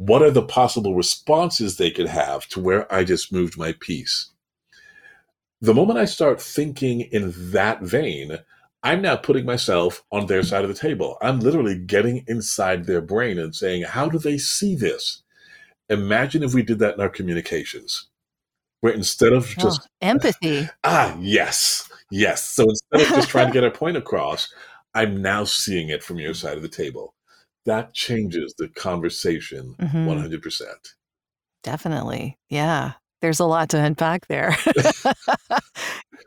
What 0.00 0.22
are 0.22 0.30
the 0.30 0.42
possible 0.42 0.94
responses 0.94 1.76
they 1.76 1.90
could 1.90 2.08
have 2.08 2.48
to 2.48 2.60
where 2.60 2.92
I 2.92 3.04
just 3.04 3.32
moved 3.32 3.58
my 3.58 3.74
piece? 3.80 4.30
The 5.60 5.74
moment 5.74 5.98
I 5.98 6.06
start 6.06 6.40
thinking 6.40 7.02
in 7.02 7.34
that 7.52 7.82
vein, 7.82 8.38
I'm 8.82 9.02
now 9.02 9.16
putting 9.16 9.44
myself 9.44 10.02
on 10.10 10.24
their 10.24 10.42
side 10.42 10.64
of 10.64 10.68
the 10.68 10.74
table. 10.74 11.18
I'm 11.20 11.40
literally 11.40 11.78
getting 11.78 12.24
inside 12.26 12.86
their 12.86 13.02
brain 13.02 13.38
and 13.38 13.54
saying, 13.54 13.82
How 13.82 14.08
do 14.08 14.18
they 14.18 14.38
see 14.38 14.74
this? 14.74 15.22
Imagine 15.90 16.42
if 16.42 16.54
we 16.54 16.62
did 16.62 16.78
that 16.78 16.94
in 16.94 17.00
our 17.00 17.10
communications, 17.10 18.08
where 18.80 18.94
instead 18.94 19.34
of 19.34 19.48
just 19.58 19.82
oh, 19.82 19.86
empathy. 20.00 20.68
Ah, 20.82 21.14
yes, 21.20 21.90
Yes. 22.10 22.44
So 22.44 22.64
instead 22.64 23.00
of 23.02 23.08
just 23.08 23.28
trying 23.28 23.46
to 23.46 23.52
get 23.52 23.64
a 23.64 23.70
point 23.70 23.96
across, 23.96 24.52
I'm 24.94 25.22
now 25.22 25.44
seeing 25.44 25.88
it 25.88 26.02
from 26.02 26.18
your 26.18 26.34
side 26.34 26.56
of 26.56 26.62
the 26.62 26.68
table. 26.68 27.14
That 27.66 27.94
changes 27.94 28.54
the 28.56 28.68
conversation 28.68 29.74
mm-hmm. 29.78 30.08
100%. 30.08 30.64
Definitely. 31.62 32.38
Yeah. 32.48 32.92
There's 33.20 33.40
a 33.40 33.44
lot 33.44 33.68
to 33.70 33.78
unpack 33.78 34.26
there. 34.28 34.56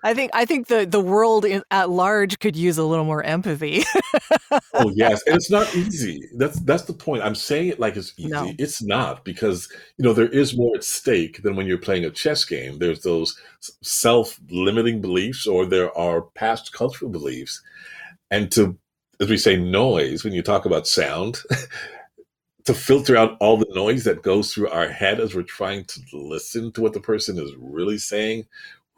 I 0.04 0.14
think 0.14 0.32
I 0.34 0.46
think 0.46 0.68
the 0.68 0.86
the 0.86 1.00
world 1.00 1.46
in, 1.46 1.64
at 1.72 1.90
large 1.90 2.40
could 2.40 2.56
use 2.58 2.78
a 2.78 2.84
little 2.84 3.06
more 3.06 3.24
empathy. 3.24 3.84
oh 4.74 4.92
yes, 4.94 5.24
and 5.26 5.36
it's 5.36 5.50
not 5.50 5.74
easy. 5.76 6.22
That's 6.38 6.60
that's 6.62 6.84
the 6.84 6.94
point. 6.94 7.24
I'm 7.24 7.36
saying 7.36 7.70
it 7.70 7.80
like 7.80 7.96
it's 7.96 8.14
easy. 8.18 8.30
No. 8.30 8.52
It's 8.60 8.84
not 8.84 9.24
because 9.24 9.70
you 9.98 10.04
know 10.04 10.14
there 10.14 10.28
is 10.28 10.58
more 10.58 10.76
at 10.76 10.84
stake 10.84 11.42
than 11.42 11.56
when 11.56 11.68
you're 11.68 11.78
playing 11.78 12.04
a 12.04 12.12
chess 12.12 12.44
game. 12.44 12.80
There's 12.80 13.02
those 13.02 13.40
self-limiting 13.82 15.00
beliefs, 15.00 15.48
or 15.48 15.66
there 15.66 15.98
are 15.98 16.22
past 16.22 16.74
cultural 16.74 17.10
beliefs, 17.10 17.62
and 18.30 18.52
to 18.52 18.78
as 19.20 19.30
we 19.30 19.38
say 19.38 19.56
noise 19.56 20.24
when 20.24 20.34
you 20.34 20.42
talk 20.42 20.66
about 20.66 20.88
sound. 20.88 21.42
to 22.66 22.74
filter 22.74 23.18
out 23.18 23.36
all 23.40 23.58
the 23.58 23.68
noise 23.72 24.06
that 24.06 24.24
goes 24.24 24.54
through 24.54 24.70
our 24.70 24.88
head 24.88 25.20
as 25.20 25.36
we're 25.36 25.44
trying 25.44 25.84
to 25.84 26.02
listen 26.14 26.72
to 26.72 26.82
what 26.82 26.94
the 26.94 27.00
person 27.00 27.38
is 27.38 27.52
really 27.58 27.98
saying. 27.98 28.46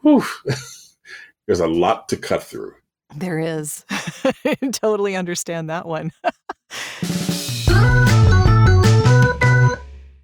Whew. 0.02 0.24
there's 1.46 1.60
a 1.60 1.66
lot 1.66 2.08
to 2.10 2.16
cut 2.16 2.42
through. 2.42 2.74
There 3.16 3.38
is. 3.38 3.84
I 3.90 4.56
totally 4.72 5.16
understand 5.16 5.70
that 5.70 5.86
one. 5.86 6.12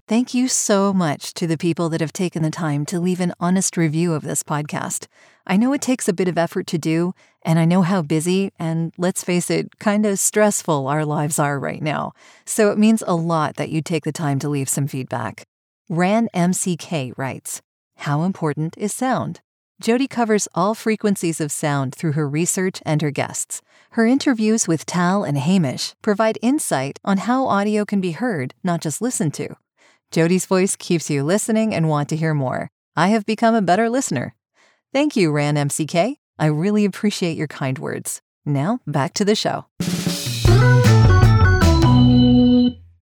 Thank 0.07 0.33
you 0.33 0.47
so 0.47 0.93
much 0.93 1.33
to 1.33 1.47
the 1.47 1.57
people 1.57 1.89
that 1.89 2.01
have 2.01 2.13
taken 2.13 2.43
the 2.43 2.51
time 2.51 2.85
to 2.87 2.99
leave 2.99 3.19
an 3.19 3.33
honest 3.39 3.77
review 3.77 4.13
of 4.13 4.21
this 4.21 4.43
podcast. 4.43 5.07
I 5.47 5.57
know 5.57 5.73
it 5.73 5.81
takes 5.81 6.07
a 6.07 6.13
bit 6.13 6.27
of 6.27 6.37
effort 6.37 6.67
to 6.67 6.77
do, 6.77 7.13
and 7.45 7.59
I 7.59 7.65
know 7.65 7.81
how 7.81 8.01
busy 8.01 8.51
and, 8.57 8.93
let's 8.97 9.23
face 9.23 9.49
it, 9.49 9.79
kind 9.79 10.05
of 10.05 10.19
stressful 10.19 10.87
our 10.87 11.05
lives 11.05 11.39
are 11.39 11.59
right 11.59 11.81
now. 11.81 12.13
So 12.45 12.71
it 12.71 12.77
means 12.77 13.03
a 13.05 13.15
lot 13.15 13.55
that 13.55 13.69
you 13.69 13.81
take 13.81 14.03
the 14.03 14.11
time 14.11 14.39
to 14.39 14.49
leave 14.49 14.69
some 14.69 14.87
feedback. 14.87 15.43
Ran 15.89 16.29
MCK 16.33 17.13
writes 17.17 17.61
How 17.97 18.23
important 18.23 18.77
is 18.77 18.93
sound? 18.93 19.41
Jodi 19.81 20.07
covers 20.07 20.47
all 20.55 20.75
frequencies 20.75 21.41
of 21.41 21.51
sound 21.51 21.93
through 21.93 22.13
her 22.13 22.29
research 22.29 22.81
and 22.85 23.01
her 23.01 23.11
guests. 23.11 23.61
Her 23.91 24.05
interviews 24.05 24.67
with 24.67 24.85
Tal 24.85 25.23
and 25.23 25.37
Hamish 25.37 25.93
provide 26.01 26.39
insight 26.41 26.99
on 27.03 27.17
how 27.17 27.47
audio 27.47 27.83
can 27.83 27.99
be 27.99 28.11
heard, 28.11 28.53
not 28.63 28.81
just 28.81 29.01
listened 29.01 29.33
to. 29.35 29.55
Jodi's 30.11 30.45
voice 30.45 30.75
keeps 30.75 31.09
you 31.09 31.23
listening 31.23 31.73
and 31.73 31.89
want 31.89 32.07
to 32.09 32.15
hear 32.15 32.33
more. 32.33 32.69
I 32.95 33.09
have 33.09 33.25
become 33.25 33.55
a 33.55 33.61
better 33.61 33.89
listener. 33.89 34.35
Thank 34.93 35.15
you, 35.15 35.31
Ran 35.31 35.55
MCK. 35.55 36.17
I 36.39 36.47
really 36.47 36.85
appreciate 36.85 37.37
your 37.37 37.47
kind 37.47 37.77
words. 37.79 38.21
Now, 38.45 38.79
back 38.87 39.13
to 39.15 39.25
the 39.25 39.35
show. 39.35 39.65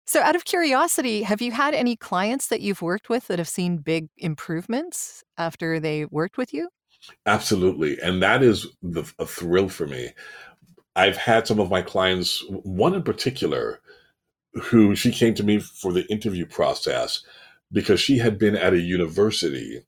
So, 0.06 0.20
out 0.20 0.36
of 0.36 0.44
curiosity, 0.44 1.22
have 1.22 1.40
you 1.40 1.52
had 1.52 1.74
any 1.74 1.96
clients 1.96 2.48
that 2.48 2.60
you've 2.60 2.82
worked 2.82 3.08
with 3.08 3.28
that 3.28 3.38
have 3.38 3.48
seen 3.48 3.78
big 3.78 4.08
improvements 4.18 5.24
after 5.38 5.80
they 5.80 6.04
worked 6.04 6.36
with 6.36 6.52
you? 6.52 6.68
Absolutely. 7.24 7.98
And 8.00 8.22
that 8.22 8.42
is 8.42 8.66
the, 8.82 9.10
a 9.18 9.24
thrill 9.24 9.70
for 9.70 9.86
me. 9.86 10.10
I've 10.94 11.16
had 11.16 11.46
some 11.46 11.58
of 11.58 11.70
my 11.70 11.80
clients, 11.80 12.44
one 12.48 12.94
in 12.94 13.02
particular, 13.02 13.80
who 14.52 14.94
she 14.94 15.10
came 15.10 15.32
to 15.34 15.42
me 15.42 15.58
for 15.58 15.92
the 15.92 16.06
interview 16.12 16.44
process 16.44 17.22
because 17.72 17.98
she 17.98 18.18
had 18.18 18.38
been 18.38 18.54
at 18.54 18.74
a 18.74 18.80
university 18.80 19.82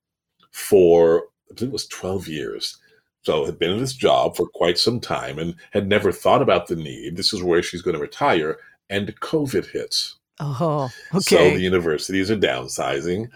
for, 0.50 1.24
I 1.50 1.54
think 1.54 1.68
it 1.68 1.72
was 1.72 1.86
12 1.88 2.28
years. 2.28 2.78
So 3.24 3.46
had 3.46 3.58
been 3.58 3.70
in 3.70 3.78
this 3.78 3.94
job 3.94 4.36
for 4.36 4.46
quite 4.46 4.78
some 4.78 5.00
time 5.00 5.38
and 5.38 5.54
had 5.72 5.88
never 5.88 6.12
thought 6.12 6.42
about 6.42 6.66
the 6.66 6.76
need. 6.76 7.16
This 7.16 7.32
is 7.32 7.42
where 7.42 7.62
she's 7.62 7.82
going 7.82 7.94
to 7.94 8.00
retire 8.00 8.58
and 8.90 9.18
COVID 9.20 9.66
hits. 9.66 10.18
Oh, 10.40 10.90
okay. 11.14 11.20
So 11.20 11.50
the 11.50 11.60
universities 11.60 12.30
are 12.30 12.36
downsizing. 12.36 13.30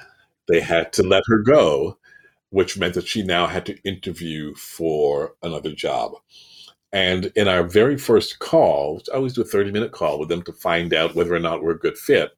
They 0.46 0.60
had 0.60 0.92
to 0.94 1.02
let 1.02 1.22
her 1.26 1.38
go, 1.38 1.96
which 2.50 2.78
meant 2.78 2.94
that 2.94 3.08
she 3.08 3.22
now 3.22 3.46
had 3.46 3.64
to 3.66 3.80
interview 3.82 4.54
for 4.56 5.34
another 5.42 5.72
job. 5.72 6.12
And 6.92 7.26
in 7.34 7.48
our 7.48 7.62
very 7.62 7.96
first 7.96 8.38
call, 8.40 8.96
which 8.96 9.08
I 9.10 9.16
always 9.16 9.34
do 9.34 9.42
a 9.42 9.46
30 9.46 9.72
minute 9.72 9.92
call 9.92 10.18
with 10.18 10.28
them 10.28 10.42
to 10.42 10.52
find 10.52 10.92
out 10.92 11.14
whether 11.14 11.34
or 11.34 11.40
not 11.40 11.62
we're 11.62 11.72
a 11.72 11.78
good 11.78 11.96
fit. 11.96 12.32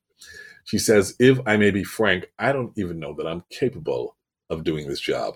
She 0.65 0.79
says, 0.79 1.17
If 1.19 1.41
I 1.47 1.57
may 1.57 1.71
be 1.71 1.85
frank, 1.85 2.31
I 2.39 2.53
don't 2.53 2.77
even 2.77 3.01
know 3.01 3.15
that 3.15 3.27
I'm 3.27 3.45
capable 3.51 4.17
of 4.51 4.65
doing 4.65 4.89
this 4.89 5.01
job. 5.01 5.35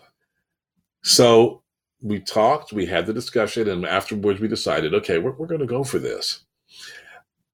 So 1.02 1.63
we 2.04 2.20
talked, 2.20 2.73
we 2.73 2.87
had 2.87 3.06
the 3.06 3.12
discussion, 3.12 3.68
and 3.68 3.84
afterwards 3.84 4.40
we 4.40 4.46
decided, 4.46 4.94
okay, 4.94 5.18
we're, 5.18 5.32
we're 5.32 5.49
going 5.49 5.61
to 5.61 5.66
go 5.66 5.82
for 5.82 5.99
this 5.99 6.44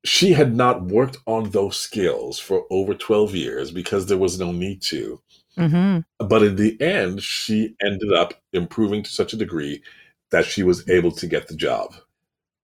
she 0.04 0.32
had 0.32 0.56
not 0.56 0.84
worked 0.84 1.18
on 1.26 1.50
those 1.50 1.76
skills 1.76 2.38
for 2.38 2.64
over 2.70 2.94
12 2.94 3.34
years 3.34 3.70
because 3.70 4.06
there 4.06 4.18
was 4.18 4.38
no 4.38 4.50
need 4.50 4.80
to. 4.82 5.20
Mm-hmm. 5.58 6.26
But 6.26 6.42
in 6.42 6.56
the 6.56 6.80
end, 6.80 7.22
she 7.22 7.74
ended 7.84 8.12
up 8.12 8.34
improving 8.52 9.02
to 9.02 9.10
such 9.10 9.32
a 9.32 9.36
degree 9.36 9.82
that 10.30 10.46
she 10.46 10.62
was 10.62 10.88
able 10.88 11.12
to 11.12 11.26
get 11.26 11.48
the 11.48 11.56
job. 11.56 11.94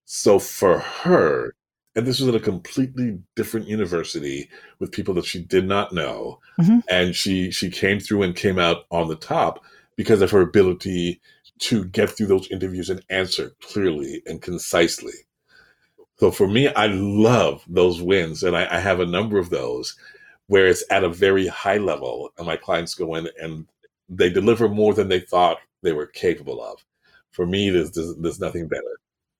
So 0.07 0.38
for 0.38 0.78
her, 0.78 1.55
and 1.95 2.07
this 2.07 2.21
was 2.21 2.28
at 2.28 2.35
a 2.35 2.40
completely 2.40 3.19
different 3.35 3.69
university 3.69 4.49
with 4.78 4.93
people 4.93 5.14
that 5.14 5.26
she 5.26 5.43
did 5.43 5.66
not 5.66 5.93
know, 5.93 6.40
mm-hmm. 6.61 6.78
and 6.88 7.14
she 7.14 7.50
she 7.50 7.71
came 7.71 7.99
through 7.99 8.23
and 8.23 8.37
came 8.37 8.59
out 8.59 8.85
on 8.90 9.09
the 9.09 9.16
top 9.16 9.64
because 9.97 10.23
of 10.23 10.31
her 10.31 10.43
ability 10.43 11.21
to 11.59 11.85
get 11.87 12.11
through 12.11 12.27
those 12.27 12.51
interviews 12.51 12.91
and 12.91 13.05
answer 13.09 13.53
clearly 13.63 14.23
and 14.27 14.43
concisely. 14.43 15.13
So 16.19 16.31
for 16.31 16.47
me, 16.47 16.69
I 16.69 16.87
love 16.87 17.65
those 17.69 18.01
wins, 18.01 18.43
and 18.43 18.57
I, 18.57 18.77
I, 18.77 18.79
have 18.79 19.01
a 19.01 19.07
number 19.07 19.39
of 19.39 19.51
those 19.51 19.97
where 20.47 20.67
it's 20.67 20.85
at 20.91 21.05
a 21.05 21.11
very 21.11 21.47
high 21.47 21.77
level, 21.77 22.31
and 22.39 22.47
my 22.47 22.57
clients 22.57 22.95
go 22.95 23.15
in 23.17 23.29
and 23.41 23.67
they 24.09 24.31
deliver 24.31 24.69
more 24.69 24.95
than 24.95 25.09
they 25.09 25.21
thought 25.21 25.59
they 25.83 25.93
were 25.93 26.07
capable 26.07 26.63
of. 26.63 26.85
For 27.33 27.47
me, 27.47 27.71
there's 27.71 27.91
there's, 27.91 28.17
there's 28.17 28.41
nothing 28.41 28.67
better. 28.69 28.99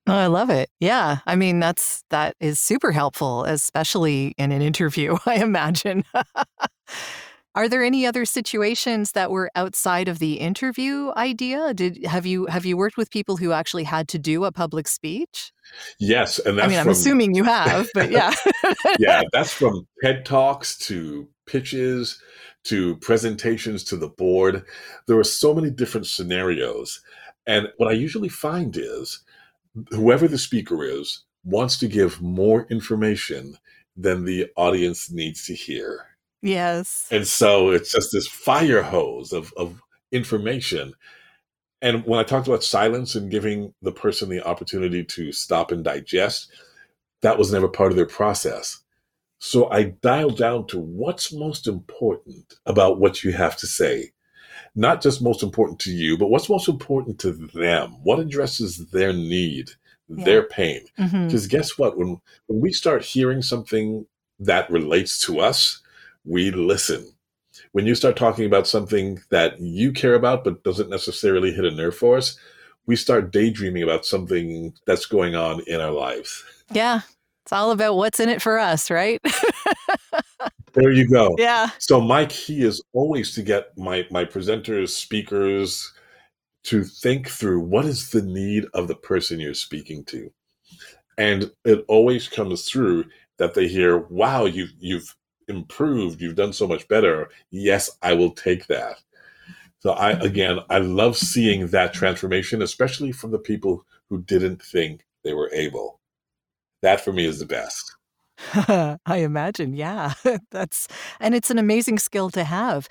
Oh, 0.09 0.15
I 0.15 0.27
love 0.27 0.51
it. 0.51 0.71
Yeah, 0.79 1.19
I 1.27 1.35
mean 1.35 1.61
that's 1.61 2.05
that 2.11 2.37
is 2.41 2.61
super 2.61 2.93
helpful, 2.93 3.45
especially 3.45 4.35
in 4.39 4.53
an 4.53 4.63
interview. 4.63 5.17
I 5.27 5.37
imagine. 5.37 6.05
Are 7.57 7.71
there 7.71 7.83
any 7.83 8.07
other 8.07 8.27
situations 8.27 9.13
that 9.13 9.31
were 9.31 9.51
outside 9.57 10.09
of 10.09 10.19
the 10.19 10.35
interview 10.35 11.11
idea? 11.17 11.73
Did 11.73 12.05
have 12.05 12.27
you 12.27 12.45
have 12.47 12.67
you 12.67 12.77
worked 12.77 12.99
with 12.99 13.11
people 13.11 13.39
who 13.39 13.51
actually 13.51 13.85
had 13.85 14.09
to 14.09 14.19
do 14.19 14.45
a 14.45 14.53
public 14.53 14.87
speech? 14.87 15.53
Yes, 15.99 16.39
and 16.39 16.61
I 16.61 16.69
mean, 16.69 16.79
I'm 16.79 16.91
assuming 16.91 17.35
you 17.35 17.45
have, 17.45 17.89
but 17.95 18.11
yeah, 18.11 18.35
yeah, 18.99 19.23
that's 19.33 19.55
from 19.55 19.89
TED 20.05 20.27
talks 20.27 20.77
to 20.81 21.29
pitches 21.47 22.21
to 22.65 22.97
presentations 22.97 23.85
to 23.85 23.97
the 23.97 24.09
board. 24.09 24.63
There 25.07 25.19
are 25.19 25.25
so 25.25 25.55
many 25.55 25.71
different 25.71 26.07
scenarios, 26.07 27.01
and 27.47 27.69
what 27.79 27.89
I 27.89 27.95
usually 27.95 28.29
find 28.29 28.77
is 28.77 29.25
whoever 29.91 30.29
the 30.29 30.37
speaker 30.37 30.85
is 30.85 31.25
wants 31.43 31.79
to 31.79 31.89
give 31.89 32.21
more 32.21 32.67
information 32.69 33.57
than 33.97 34.27
the 34.27 34.47
audience 34.57 35.11
needs 35.11 35.47
to 35.47 35.55
hear. 35.55 36.16
Yes. 36.43 37.07
And 37.11 37.27
so 37.27 37.71
it's 37.71 37.93
just 37.93 38.13
this 38.13 38.29
fire 38.29 38.83
hose 38.83 39.33
of, 39.33 39.53
of 39.57 39.81
information. 40.13 40.95
And 41.83 42.05
when 42.05 42.19
I 42.19 42.25
talked 42.25 42.47
about 42.49 42.65
silence 42.65 43.15
and 43.15 43.31
giving 43.31 43.75
the 43.83 43.93
person 43.93 44.29
the 44.29 44.47
opportunity 44.47 45.05
to 45.05 45.33
stop 45.33 45.71
and 45.71 45.85
digest, 45.85 46.51
that 47.23 47.39
was 47.39 47.53
never 47.53 47.69
part 47.69 47.91
of 47.91 47.97
their 47.97 48.07
process. 48.07 48.81
So 49.39 49.71
I 49.71 49.85
dialed 49.85 50.39
down 50.39 50.67
to 50.69 50.79
what's 50.79 51.33
most 51.33 51.67
important 51.67 52.55
about 52.65 52.99
what 52.99 53.23
you 53.23 53.33
have 53.33 53.57
to 53.59 53.67
say. 53.67 54.13
Not 54.75 55.03
just 55.03 55.23
most 55.23 55.43
important 55.43 55.79
to 55.81 55.91
you, 55.91 56.19
but 56.19 56.29
what's 56.29 56.49
most 56.49 56.69
important 56.69 57.19
to 57.21 57.33
them? 57.33 57.97
What 58.03 58.19
addresses 58.19 58.87
their 58.91 59.13
need, 59.13 59.71
yeah. 60.09 60.25
their 60.25 60.43
pain? 60.43 60.83
Because 60.97 61.13
mm-hmm. 61.13 61.49
guess 61.49 61.79
what? 61.79 61.97
When 61.97 62.21
when 62.47 62.61
we 62.61 62.73
start 62.73 63.03
hearing 63.03 63.43
something 63.43 64.07
that 64.39 64.71
relates 64.71 65.19
to 65.27 65.41
us, 65.41 65.81
we 66.27 66.51
listen. 66.51 67.13
When 67.73 67.87
you 67.87 67.95
start 67.95 68.17
talking 68.17 68.45
about 68.45 68.67
something 68.67 69.21
that 69.31 69.59
you 69.61 69.93
care 69.93 70.15
about 70.15 70.45
but 70.45 70.63
doesn't 70.63 70.91
necessarily 70.91 71.53
hit 71.53 71.65
a 71.65 71.71
nerve 71.71 71.97
for 71.97 72.17
us, 72.17 72.37
we 72.87 72.97
start 72.97 73.33
daydreaming 73.33 73.83
about 73.83 74.05
something 74.05 74.75
that's 74.87 75.07
going 75.07 75.35
on 75.35 75.63
in 75.67 75.81
our 75.81 75.91
lives. 75.91 76.45
Yeah. 76.71 77.01
It's 77.45 77.53
all 77.53 77.71
about 77.71 77.95
what's 77.95 78.21
in 78.21 78.29
it 78.29 78.43
for 78.43 78.59
us, 78.59 78.91
right? 78.91 79.21
there 80.75 80.91
you 80.91 81.09
go. 81.09 81.35
Yeah. 81.39 81.71
So 81.79 82.01
my 82.01 82.27
key 82.27 82.63
is 82.63 82.83
always 82.93 83.35
to 83.35 83.43
get 83.43 83.77
my 83.79 84.05
my 84.11 84.25
presenters, 84.25 84.89
speakers 84.89 85.93
to 86.65 86.83
think 86.83 87.29
through 87.29 87.61
what 87.61 87.85
is 87.85 88.11
the 88.11 88.23
need 88.23 88.67
of 88.75 88.89
the 88.89 88.97
person 88.97 89.39
you're 89.39 89.55
speaking 89.55 90.05
to. 90.07 90.29
And 91.19 91.53
it 91.65 91.85
always 91.87 92.29
comes 92.29 92.69
through 92.69 93.05
that 93.39 93.55
they 93.55 93.69
hear, 93.69 93.99
wow, 94.09 94.47
you've 94.47 94.73
you've 94.81 95.15
improved. 95.49 96.21
You've 96.21 96.37
done 96.37 96.53
so 96.53 96.67
much 96.67 96.89
better. 96.89 97.31
Yes, 97.51 97.91
I 98.03 98.15
will 98.15 98.31
take 98.31 98.67
that. 98.67 99.01
So 99.81 99.95
I 99.97 100.15
mm-hmm. 100.15 100.23
again, 100.23 100.59
I 100.71 100.79
love 100.79 101.17
seeing 101.17 101.69
that 101.69 101.93
transformation, 101.93 102.63
especially 102.63 103.13
from 103.13 103.31
the 103.31 103.39
people 103.39 103.85
who 104.09 104.23
didn't 104.23 104.63
think 104.63 105.07
they 105.25 105.35
were 105.35 105.51
able. 105.53 106.01
That 106.83 107.01
for 107.01 107.13
me 107.13 107.27
is 107.27 107.39
the 107.39 107.47
best. 107.47 107.97
I 109.07 109.17
imagine, 109.17 109.75
yeah. 109.75 110.15
That's 110.51 110.89
and 111.21 111.35
it's 111.35 111.51
an 111.51 111.59
amazing 111.59 111.99
skill 111.99 112.31
to 112.31 112.45
have. 112.45 112.89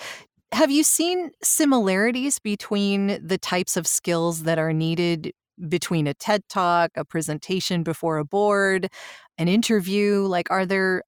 Have 0.51 0.71
you 0.71 0.83
seen 0.83 1.31
similarities 1.43 2.39
between 2.39 3.19
the 3.25 3.38
types 3.38 3.75
of 3.75 3.88
skills 3.88 4.43
that 4.43 4.57
are 4.57 4.74
needed 4.74 5.33
between 5.67 6.07
a 6.07 6.13
TED 6.13 6.43
Talk, 6.50 6.91
a 6.95 7.03
presentation 7.03 7.83
before 7.83 8.17
a 8.17 8.25
board, 8.25 8.89
an 9.38 9.47
interview? 9.47 10.25
Like 10.27 10.50
are 10.50 10.65
there 10.65 11.03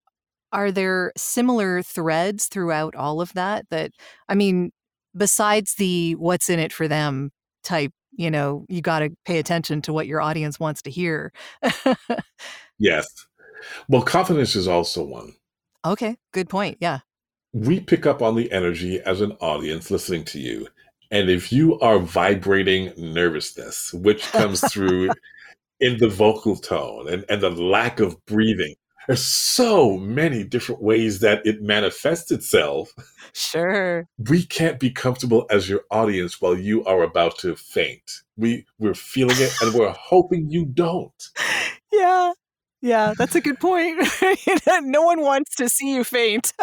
are 0.52 0.72
there 0.72 1.12
similar 1.18 1.82
threads 1.82 2.48
throughout 2.48 2.96
all 2.96 3.22
of 3.22 3.34
that 3.34 3.66
that 3.70 3.92
I 4.30 4.36
mean, 4.36 4.72
besides 5.16 5.76
the 5.76 6.16
what's 6.16 6.50
in 6.50 6.60
it 6.60 6.72
for 6.72 6.88
them 6.88 7.32
type, 7.64 7.92
you 8.12 8.32
know, 8.32 8.66
you 8.70 8.82
got 8.82 9.00
to 9.00 9.10
pay 9.26 9.40
attention 9.40 9.82
to 9.84 9.94
what 9.94 10.08
your 10.08 10.22
audience 10.22 10.60
wants 10.60 10.82
to 10.84 10.92
hear. 10.92 11.32
yes. 12.80 13.06
Well, 13.90 14.02
confidence 14.02 14.56
is 14.56 14.68
also 14.68 15.04
one. 15.04 15.34
Okay, 15.86 16.18
good 16.34 16.50
point. 16.50 16.78
Yeah. 16.80 17.00
We 17.54 17.80
pick 17.80 18.06
up 18.06 18.22
on 18.22 18.36
the 18.36 18.52
energy 18.52 19.00
as 19.02 19.22
an 19.22 19.34
audience 19.34 19.90
listening 19.90 20.26
to 20.26 20.40
you. 20.40 20.68
And 21.12 21.30
if 21.30 21.54
you 21.54 21.80
are 21.80 22.00
vibrating 22.00 22.94
nervousness, 22.98 23.94
which 23.94 24.24
comes 24.32 24.62
through 24.72 25.10
in 25.80 25.98
the 25.98 26.10
vocal 26.10 26.56
tone 26.56 27.08
and, 27.08 27.24
and 27.30 27.42
the 27.42 27.50
lack 27.50 28.00
of 28.00 28.24
breathing, 28.26 28.76
there's 29.08 29.24
so 29.24 29.98
many 29.98 30.44
different 30.44 30.82
ways 30.82 31.20
that 31.22 31.46
it 31.46 31.62
manifests 31.62 32.32
itself. 32.32 32.94
Sure. 33.34 34.08
We 34.30 34.46
can't 34.46 34.80
be 34.80 34.92
comfortable 34.92 35.46
as 35.50 35.70
your 35.70 35.82
audience 35.90 36.42
while 36.42 36.58
you 36.58 36.84
are 36.86 37.04
about 37.04 37.38
to 37.40 37.56
faint. 37.56 38.24
We 38.36 38.66
we're 38.80 38.94
feeling 38.94 39.38
it 39.40 39.54
and 39.62 39.74
we're 39.74 39.90
hoping 39.92 40.50
you 40.50 40.66
don't. 40.66 41.30
Yeah. 41.90 42.34
Yeah, 42.82 43.14
that's 43.18 43.34
a 43.34 43.42
good 43.42 43.60
point. 43.60 43.98
no 44.84 45.02
one 45.02 45.22
wants 45.22 45.56
to 45.56 45.68
see 45.68 45.96
you 45.96 46.04
faint. 46.04 46.54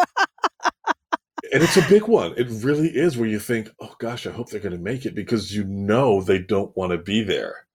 and 1.51 1.61
it's 1.61 1.75
a 1.75 1.85
big 1.89 2.03
one. 2.03 2.33
It 2.37 2.47
really 2.49 2.87
is 2.87 3.17
where 3.17 3.27
you 3.27 3.39
think, 3.39 3.69
oh 3.81 3.95
gosh, 3.99 4.25
I 4.25 4.31
hope 4.31 4.49
they're 4.49 4.61
going 4.61 4.77
to 4.77 4.81
make 4.81 5.05
it 5.05 5.13
because 5.13 5.53
you 5.53 5.65
know 5.65 6.21
they 6.21 6.39
don't 6.39 6.75
want 6.77 6.93
to 6.93 6.97
be 6.97 7.21
there. 7.21 7.65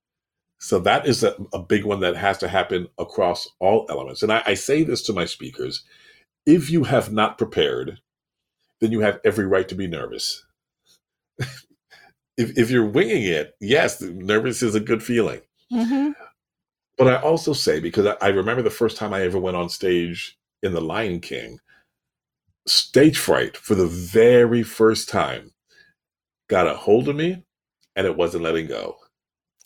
So 0.61 0.77
that 0.81 1.07
is 1.07 1.23
a, 1.23 1.35
a, 1.53 1.59
big 1.59 1.85
one 1.85 2.01
that 2.01 2.15
has 2.15 2.37
to 2.37 2.47
happen 2.47 2.87
across 2.99 3.49
all 3.59 3.87
elements. 3.89 4.21
And 4.21 4.31
I, 4.31 4.43
I 4.45 4.53
say 4.53 4.83
this 4.83 5.01
to 5.03 5.13
my 5.13 5.25
speakers 5.25 5.83
if 6.45 6.69
you 6.69 6.83
have 6.83 7.11
not 7.11 7.39
prepared, 7.39 7.99
then 8.79 8.91
you 8.91 8.99
have 8.99 9.19
every 9.25 9.47
right 9.47 9.67
to 9.67 9.75
be 9.75 9.87
nervous. 9.87 10.45
if, 11.39 11.57
if 12.37 12.69
you're 12.69 12.85
winging 12.85 13.23
it, 13.23 13.55
yes, 13.59 14.01
nervous 14.01 14.61
is 14.61 14.75
a 14.75 14.79
good 14.79 15.01
feeling. 15.01 15.41
Mm-hmm. 15.73 16.11
But 16.95 17.07
I 17.07 17.15
also 17.21 17.53
say, 17.53 17.79
because 17.79 18.05
I, 18.05 18.15
I 18.21 18.27
remember 18.27 18.61
the 18.61 18.69
first 18.69 18.97
time 18.97 19.13
I 19.13 19.23
ever 19.23 19.39
went 19.39 19.57
on 19.57 19.67
stage 19.67 20.37
in 20.61 20.73
The 20.73 20.81
Lion 20.81 21.21
King, 21.21 21.59
stage 22.67 23.17
fright 23.17 23.57
for 23.57 23.73
the 23.73 23.87
very 23.87 24.61
first 24.61 25.09
time 25.09 25.53
got 26.47 26.67
a 26.67 26.75
hold 26.75 27.09
of 27.09 27.15
me 27.15 27.43
and 27.95 28.05
it 28.05 28.15
wasn't 28.15 28.43
letting 28.43 28.67
go. 28.67 28.97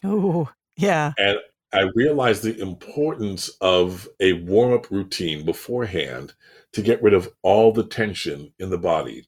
Oh, 0.06 0.50
yeah. 0.78 1.14
And 1.18 1.40
I 1.74 1.90
realized 1.94 2.44
the 2.44 2.60
importance 2.60 3.50
of 3.62 4.08
a 4.20 4.34
warm 4.34 4.74
up 4.74 4.90
routine 4.90 5.46
beforehand 5.46 6.34
to 6.74 6.82
get 6.82 7.04
rid 7.04 7.14
of 7.14 7.30
all 7.42 7.72
the 7.72 7.86
tension 7.86 8.54
in 8.60 8.70
the 8.70 8.78
body 8.78 9.28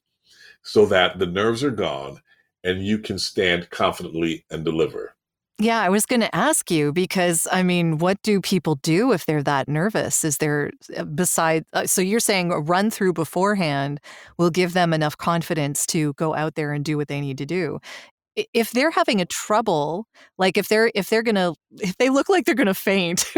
so 0.62 0.86
that 0.86 1.18
the 1.18 1.26
nerves 1.26 1.62
are 1.62 1.70
gone 1.70 2.20
and 2.64 2.84
you 2.84 2.98
can 2.98 3.18
stand 3.18 3.70
confidently 3.70 4.44
and 4.50 4.64
deliver. 4.64 5.14
Yeah, 5.60 5.80
I 5.80 5.88
was 5.88 6.06
going 6.06 6.20
to 6.20 6.34
ask 6.34 6.70
you 6.70 6.92
because 6.92 7.48
I 7.50 7.64
mean, 7.64 7.98
what 7.98 8.22
do 8.22 8.40
people 8.40 8.76
do 8.76 9.12
if 9.12 9.26
they're 9.26 9.42
that 9.42 9.68
nervous? 9.68 10.24
Is 10.24 10.38
there 10.38 10.70
uh, 10.96 11.04
beside 11.04 11.64
uh, 11.72 11.86
so 11.86 12.00
you're 12.00 12.20
saying 12.20 12.52
a 12.52 12.60
run 12.60 12.90
through 12.90 13.12
beforehand 13.12 14.00
will 14.38 14.50
give 14.50 14.72
them 14.72 14.92
enough 14.92 15.16
confidence 15.16 15.84
to 15.86 16.12
go 16.14 16.34
out 16.34 16.54
there 16.54 16.72
and 16.72 16.84
do 16.84 16.96
what 16.96 17.08
they 17.08 17.20
need 17.20 17.38
to 17.38 17.46
do 17.46 17.80
if 18.54 18.72
they're 18.72 18.90
having 18.90 19.20
a 19.20 19.26
trouble 19.26 20.06
like 20.36 20.56
if 20.56 20.68
they're 20.68 20.90
if 20.94 21.10
they're 21.10 21.22
gonna 21.22 21.52
if 21.78 21.96
they 21.96 22.08
look 22.08 22.28
like 22.28 22.44
they're 22.44 22.54
gonna 22.54 22.74
faint 22.74 23.32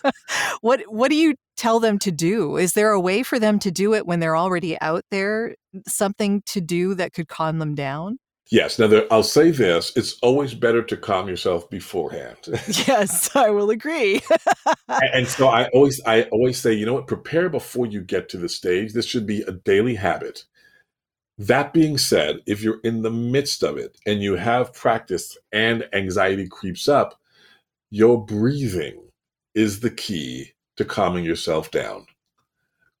what 0.60 0.82
what 0.88 1.10
do 1.10 1.16
you 1.16 1.34
tell 1.56 1.80
them 1.80 1.98
to 2.00 2.10
do? 2.10 2.56
Is 2.56 2.72
there 2.72 2.90
a 2.90 3.00
way 3.00 3.22
for 3.22 3.38
them 3.38 3.58
to 3.60 3.70
do 3.70 3.94
it 3.94 4.06
when 4.06 4.20
they're 4.20 4.36
already 4.36 4.80
out 4.80 5.04
there 5.10 5.54
something 5.86 6.42
to 6.46 6.60
do 6.60 6.94
that 6.94 7.12
could 7.12 7.28
calm 7.28 7.58
them 7.58 7.74
down? 7.74 8.18
Yes. 8.50 8.78
Now 8.78 8.88
there, 8.88 9.06
i'll 9.10 9.22
say 9.22 9.50
this 9.50 9.92
it's 9.96 10.18
always 10.22 10.54
better 10.54 10.82
to 10.82 10.96
calm 10.96 11.28
yourself 11.28 11.70
beforehand. 11.70 12.36
Yes 12.86 13.34
i 13.34 13.50
will 13.50 13.70
agree. 13.70 14.20
And, 14.88 15.10
and 15.14 15.28
so 15.28 15.48
i 15.48 15.68
always 15.68 16.00
i 16.06 16.24
always 16.24 16.58
say 16.58 16.72
you 16.72 16.86
know 16.86 16.94
what? 16.94 17.06
Prepare 17.06 17.48
before 17.48 17.86
you 17.86 18.00
get 18.00 18.28
to 18.30 18.38
the 18.38 18.48
stage. 18.48 18.92
This 18.92 19.06
should 19.06 19.26
be 19.26 19.42
a 19.42 19.52
daily 19.52 19.94
habit 19.94 20.44
that 21.48 21.72
being 21.72 21.98
said, 21.98 22.40
if 22.46 22.62
you're 22.62 22.80
in 22.84 23.02
the 23.02 23.10
midst 23.10 23.62
of 23.62 23.76
it 23.76 23.96
and 24.06 24.22
you 24.22 24.36
have 24.36 24.74
practice 24.74 25.36
and 25.52 25.88
anxiety 25.92 26.46
creeps 26.46 26.88
up, 26.88 27.18
your 27.90 28.24
breathing 28.24 29.00
is 29.54 29.80
the 29.80 29.90
key 29.90 30.52
to 30.76 30.84
calming 30.84 31.24
yourself 31.24 31.70
down. 31.70 32.06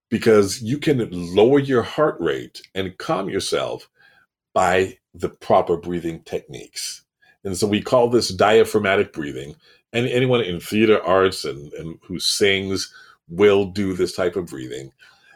Because 0.08 0.62
you 0.62 0.78
can 0.78 1.08
lower 1.10 1.58
your 1.58 1.82
heart 1.82 2.16
rate 2.20 2.60
and 2.74 2.96
calm 2.98 3.30
yourself 3.30 3.88
by 4.54 4.98
the 5.14 5.28
proper 5.28 5.76
breathing 5.76 6.22
techniques. 6.24 7.04
And 7.44 7.56
so 7.56 7.66
we 7.66 7.80
call 7.80 8.08
this 8.08 8.28
diaphragmatic 8.28 9.12
breathing. 9.12 9.56
And 9.92 10.06
anyone 10.06 10.42
in 10.42 10.58
theater 10.60 11.02
arts 11.02 11.44
and, 11.44 11.72
and 11.74 11.98
who 12.02 12.18
sings 12.18 12.92
will 13.28 13.66
do 13.66 13.94
this 13.94 14.14
type 14.14 14.36
of 14.36 14.46
breathing. 14.46 14.92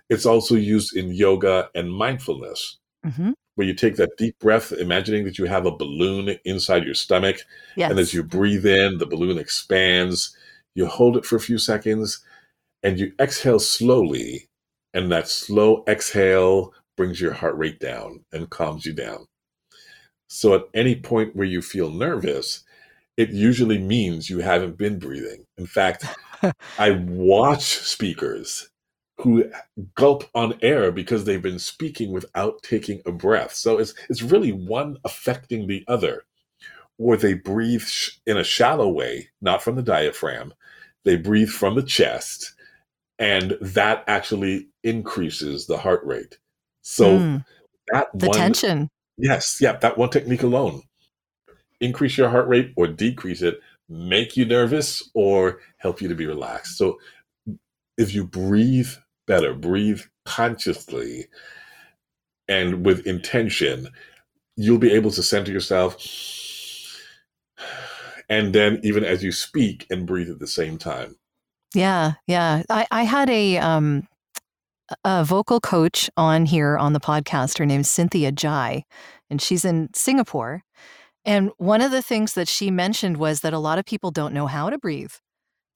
It's 0.09 0.27
also 0.27 0.55
used 0.55 0.97
in 0.97 1.13
yoga 1.13 1.71
and 1.75 1.93
mindfulness 1.93 2.79
mm-hmm. 3.07 3.31
where 3.55 3.67
you 3.67 3.75
take 3.75 3.97
that 3.97 4.17
deep 4.17 4.39
breath, 4.39 4.73
imagining 4.73 5.25
that 5.25 5.39
you 5.39 5.45
have 5.47 5.67
a 5.67 5.77
balloon 5.77 6.37
inside 6.45 6.85
your 6.85 6.95
stomach. 6.95 7.39
Yes. 7.77 7.91
And 7.91 8.01
as 8.01 8.13
you 8.13 8.23
breathe 8.23 8.67
in, 8.67 8.99
the 8.99 9.07
balloon 9.07 9.39
expands. 9.39 10.37
You 10.75 10.87
hold 10.87 11.17
it 11.17 11.25
for 11.25 11.37
a 11.37 11.41
few 11.41 11.59
seconds 11.59 12.23
and 12.83 12.99
you 12.99 13.13
exhale 13.21 13.59
slowly. 13.59 14.49
And 14.95 15.11
that 15.13 15.29
slow 15.29 15.85
exhale 15.87 16.73
brings 16.97 17.21
your 17.21 17.33
heart 17.33 17.57
rate 17.57 17.81
down 17.81 18.25
and 18.33 18.51
calms 18.51 18.87
you 18.87 18.93
down. 18.93 19.27
So 20.29 20.55
at 20.55 20.65
any 20.75 20.97
point 20.97 21.37
where 21.37 21.47
you 21.47 21.63
feel 21.63 21.91
nervous, 21.91 22.65
it 23.17 23.31
usually 23.31 23.79
means 23.79 24.29
you 24.29 24.41
haven't 24.41 24.77
been 24.77 24.99
breathing. 24.99 25.45
In 25.57 25.67
fact, 25.67 26.05
I 26.79 26.91
watch 26.91 27.65
speakers 27.65 28.69
who 29.19 29.51
gulp 29.95 30.25
on 30.35 30.59
air 30.63 30.93
because 30.93 31.25
they've 31.25 31.43
been 31.43 31.59
speaking 31.59 32.13
without 32.13 32.63
taking 32.63 33.01
a 33.07 33.13
breath. 33.13 33.55
So 33.55 33.79
it's 33.79 33.95
it's 34.11 34.23
really 34.23 34.53
one 34.53 34.99
affecting 35.05 35.67
the 35.67 35.85
other. 35.89 36.25
Or 36.99 37.17
they 37.17 37.35
breathe 37.35 37.85
in 38.27 38.39
a 38.39 38.45
shallow 38.45 38.89
way, 38.89 39.29
not 39.43 39.63
from 39.63 39.77
the 39.77 39.83
diaphragm. 39.83 40.55
They 41.05 41.17
breathe 41.17 41.51
from 41.51 41.75
the 41.75 41.83
chest, 41.83 42.55
and 43.19 43.57
that 43.61 44.03
actually 44.07 44.69
increases 44.83 45.67
the 45.67 45.77
heart 45.77 46.05
rate. 46.05 46.39
So 46.83 47.19
mm, 47.19 47.45
that 47.93 48.09
the 48.15 48.29
one, 48.29 48.39
tension. 48.39 48.89
Yes, 49.19 49.59
yeah, 49.61 49.73
that 49.73 49.99
one 49.99 50.11
technique 50.11 50.43
alone. 50.43 50.83
Increase 51.81 52.17
your 52.17 52.31
heart 52.31 52.49
rate 52.49 52.73
or 52.77 52.87
decrease 52.87 53.43
it, 53.43 53.61
make 53.89 54.37
you 54.37 54.47
nervous 54.47 55.03
or 55.15 55.61
help 55.77 56.01
you 56.01 56.09
to 56.09 56.15
be 56.15 56.27
relaxed. 56.27 56.79
So 56.79 56.99
if 57.99 58.15
you 58.15 58.25
breathe 58.25 58.91
better, 59.27 59.55
breathe 59.55 60.01
consciously 60.25 61.27
and 62.49 62.85
with 62.85 63.07
intention, 63.07 63.89
you'll 64.57 64.79
be 64.79 64.93
able 64.93 65.11
to 65.13 65.23
center 65.23 65.53
yourself. 65.53 65.97
And 68.29 68.53
then, 68.55 68.81
even 68.83 69.05
as 69.05 69.23
you 69.23 69.31
speak 69.31 69.87
and 69.89 70.07
breathe 70.07 70.31
at 70.31 70.41
the 70.41 70.47
same 70.47 70.79
time. 70.79 71.17
Yeah, 71.75 72.15
yeah. 72.27 72.63
I, 72.69 72.87
I 72.91 73.03
had 73.05 73.31
a 73.31 73.59
um, 73.59 74.09
a 75.05 75.25
vocal 75.25 75.61
coach 75.61 76.11
on 76.17 76.47
here 76.47 76.77
on 76.77 76.93
the 76.93 77.01
podcast. 77.01 77.59
Her 77.59 77.67
name's 77.67 77.91
Cynthia 77.91 78.33
Zhai, 78.33 78.83
and 79.31 79.41
she's 79.41 79.65
in 79.65 79.91
Singapore. 79.95 80.63
And 81.25 81.51
one 81.59 81.81
of 81.81 81.91
the 81.91 82.03
things 82.03 82.35
that 82.35 82.49
she 82.49 82.71
mentioned 82.71 83.17
was 83.17 83.41
that 83.41 83.53
a 83.53 83.59
lot 83.59 83.79
of 83.79 83.85
people 83.85 84.11
don't 84.11 84.35
know 84.35 84.47
how 84.47 84.71
to 84.71 84.79
breathe 84.79 85.13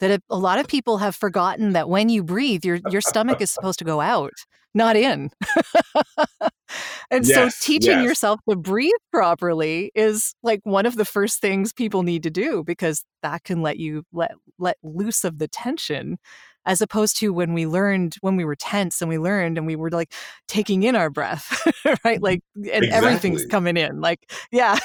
that 0.01 0.23
a 0.31 0.37
lot 0.37 0.59
of 0.59 0.67
people 0.67 0.99
have 0.99 1.15
forgotten 1.15 1.73
that 1.73 1.89
when 1.89 2.09
you 2.09 2.23
breathe 2.23 2.65
your 2.65 2.81
your 2.91 3.01
stomach 3.01 3.41
is 3.41 3.51
supposed 3.51 3.79
to 3.79 3.85
go 3.85 4.01
out 4.01 4.33
not 4.75 4.97
in 4.97 5.31
And 7.11 7.27
yes, 7.27 7.57
so 7.57 7.65
teaching 7.65 7.99
yes. 7.99 8.05
yourself 8.05 8.41
to 8.49 8.57
breathe 8.57 8.93
properly 9.13 9.91
is 9.95 10.35
like 10.43 10.61
one 10.63 10.87
of 10.87 10.97
the 10.97 11.05
first 11.05 11.41
things 11.41 11.73
people 11.73 12.03
need 12.03 12.23
to 12.23 12.31
do 12.31 12.63
because 12.65 13.05
that 13.23 13.43
can 13.45 13.63
let 13.63 13.79
you 13.79 14.05
let 14.13 14.33
let 14.59 14.77
loose 14.83 15.25
of 15.25 15.39
the 15.39 15.49
tension 15.49 16.19
as 16.67 16.81
opposed 16.81 17.19
to 17.19 17.33
when 17.33 17.53
we 17.53 17.67
learned 17.67 18.17
when 18.21 18.37
we 18.37 18.45
were 18.45 18.55
tense 18.55 19.03
and 19.03 19.09
we 19.09 19.19
learned 19.19 19.59
and 19.59 19.67
we 19.67 19.75
were 19.75 19.91
like 19.91 20.13
taking 20.47 20.85
in 20.85 20.95
our 20.95 21.11
breath 21.11 21.67
right 22.05 22.19
mm-hmm. 22.19 22.25
like 22.25 22.43
and 22.55 22.85
exactly. 22.85 22.91
everything's 22.91 23.47
coming 23.47 23.77
in 23.77 24.01
like 24.01 24.31
yeah 24.53 24.79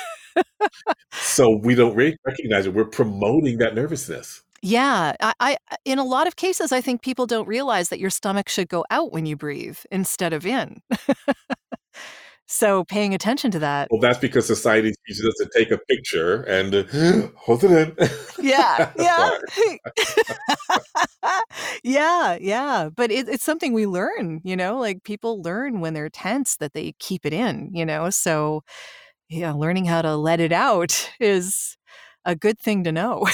so 1.12 1.56
we 1.56 1.76
don't 1.76 1.96
recognize 2.26 2.66
it 2.66 2.74
we're 2.74 2.86
promoting 2.86 3.60
that 3.60 3.76
nervousness 3.76 4.42
yeah 4.66 5.14
I, 5.22 5.34
I 5.40 5.58
in 5.86 6.00
a 6.00 6.04
lot 6.04 6.28
of 6.28 6.36
cases 6.36 6.72
i 6.72 6.82
think 6.82 7.02
people 7.02 7.26
don't 7.26 7.48
realize 7.48 7.90
that 7.90 8.00
your 8.00 8.10
stomach 8.10 8.50
should 8.50 8.70
go 8.70 8.84
out 8.90 9.12
when 9.12 9.26
you 9.26 9.36
breathe 9.36 9.78
instead 9.92 10.34
of 10.34 10.46
in 10.46 10.82
So 12.48 12.84
paying 12.84 13.14
attention 13.14 13.50
to 13.52 13.60
that. 13.60 13.88
Well, 13.90 14.00
that's 14.00 14.20
because 14.20 14.46
society 14.46 14.94
teaches 15.08 15.26
us 15.26 15.34
to 15.40 15.50
take 15.56 15.72
a 15.72 15.80
picture 15.80 16.44
and 16.44 16.76
uh, 16.76 17.28
hold 17.36 17.64
it 17.64 17.72
in. 17.72 18.10
Yeah, 18.40 18.92
yeah. 19.00 19.32
yeah, 21.84 22.38
yeah. 22.40 22.90
But 22.96 23.12
it, 23.12 23.28
it's 23.28 23.44
something 23.44 23.74
we 23.74 23.88
learn, 23.88 24.42
you 24.44 24.56
know, 24.56 24.78
like 24.78 25.04
people 25.04 25.42
learn 25.42 25.80
when 25.80 25.96
they're 25.96 26.10
tense 26.10 26.58
that 26.58 26.74
they 26.74 26.94
keep 27.00 27.26
it 27.26 27.34
in, 27.34 27.72
you 27.74 27.86
know. 27.86 28.12
So, 28.12 28.64
yeah, 29.28 29.52
learning 29.54 29.86
how 29.86 30.04
to 30.04 30.16
let 30.16 30.40
it 30.40 30.52
out 30.52 31.10
is 31.20 31.78
a 32.26 32.36
good 32.36 32.60
thing 32.60 32.84
to 32.84 32.92
know. 32.92 33.26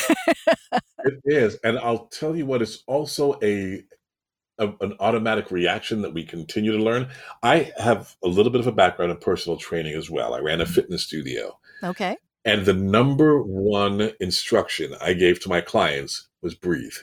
it 0.99 1.21
is. 1.25 1.57
And 1.63 1.79
I'll 1.79 2.07
tell 2.07 2.35
you 2.35 2.45
what, 2.45 2.61
it's 2.61 2.83
also 2.87 3.39
a 3.41 3.83
a, 4.61 4.71
an 4.81 4.93
automatic 4.99 5.51
reaction 5.51 6.03
that 6.03 6.13
we 6.13 6.23
continue 6.23 6.71
to 6.71 6.83
learn. 6.83 7.09
I 7.41 7.71
have 7.77 8.15
a 8.23 8.27
little 8.27 8.51
bit 8.51 8.61
of 8.61 8.67
a 8.67 8.71
background 8.71 9.11
in 9.11 9.17
personal 9.17 9.57
training 9.57 9.95
as 9.95 10.09
well. 10.09 10.33
I 10.33 10.39
ran 10.39 10.61
a 10.61 10.65
mm-hmm. 10.65 10.73
fitness 10.73 11.03
studio. 11.03 11.57
Okay. 11.83 12.15
And 12.45 12.65
the 12.65 12.73
number 12.73 13.41
one 13.41 14.11
instruction 14.19 14.95
I 15.01 15.13
gave 15.13 15.39
to 15.41 15.49
my 15.49 15.61
clients 15.61 16.27
was 16.41 16.55
breathe. 16.55 16.95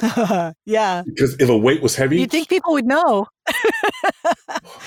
yeah. 0.64 1.02
Because 1.04 1.36
if 1.38 1.48
a 1.48 1.56
weight 1.56 1.82
was 1.82 1.96
heavy, 1.96 2.20
you'd 2.20 2.30
think 2.30 2.48
people 2.48 2.72
would 2.72 2.86
know. 2.86 3.26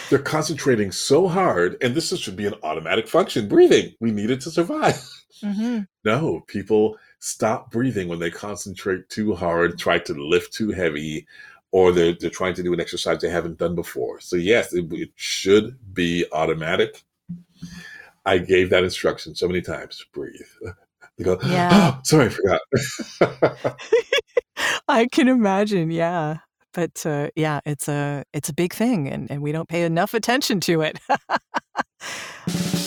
They're 0.09 0.19
concentrating 0.19 0.91
so 0.91 1.27
hard, 1.27 1.77
and 1.81 1.95
this 1.95 2.17
should 2.17 2.35
be 2.35 2.45
an 2.45 2.55
automatic 2.63 3.07
function 3.07 3.47
breathing. 3.47 3.93
We 3.99 4.11
need 4.11 4.31
it 4.31 4.41
to 4.41 4.51
survive. 4.51 4.95
Mm-hmm. 5.43 5.79
No, 6.05 6.41
people 6.47 6.97
stop 7.19 7.71
breathing 7.71 8.07
when 8.07 8.19
they 8.19 8.31
concentrate 8.31 9.09
too 9.09 9.33
hard, 9.33 9.77
try 9.77 9.99
to 9.99 10.13
lift 10.13 10.53
too 10.53 10.71
heavy, 10.71 11.27
or 11.71 11.91
they're, 11.91 12.13
they're 12.13 12.29
trying 12.29 12.53
to 12.55 12.63
do 12.63 12.73
an 12.73 12.81
exercise 12.81 13.21
they 13.21 13.29
haven't 13.29 13.57
done 13.57 13.75
before. 13.75 14.19
So, 14.19 14.35
yes, 14.35 14.73
it, 14.73 14.91
it 14.91 15.11
should 15.15 15.77
be 15.93 16.25
automatic. 16.31 17.03
I 18.25 18.37
gave 18.37 18.69
that 18.69 18.83
instruction 18.83 19.35
so 19.35 19.47
many 19.47 19.61
times 19.61 20.05
breathe. 20.13 20.41
They 21.17 21.25
go, 21.25 21.37
yeah. 21.45 21.69
oh, 21.73 21.99
sorry, 22.03 22.27
I 22.27 22.29
forgot. 22.29 23.77
I 24.87 25.07
can 25.07 25.27
imagine, 25.27 25.91
yeah. 25.91 26.37
But 26.73 27.05
uh, 27.05 27.29
yeah, 27.35 27.59
it's 27.65 27.87
a 27.87 28.23
it's 28.33 28.49
a 28.49 28.53
big 28.53 28.73
thing, 28.73 29.07
and, 29.07 29.29
and 29.29 29.41
we 29.41 29.51
don't 29.51 29.69
pay 29.69 29.83
enough 29.83 30.13
attention 30.13 30.59
to 30.61 30.81
it. 30.81 30.99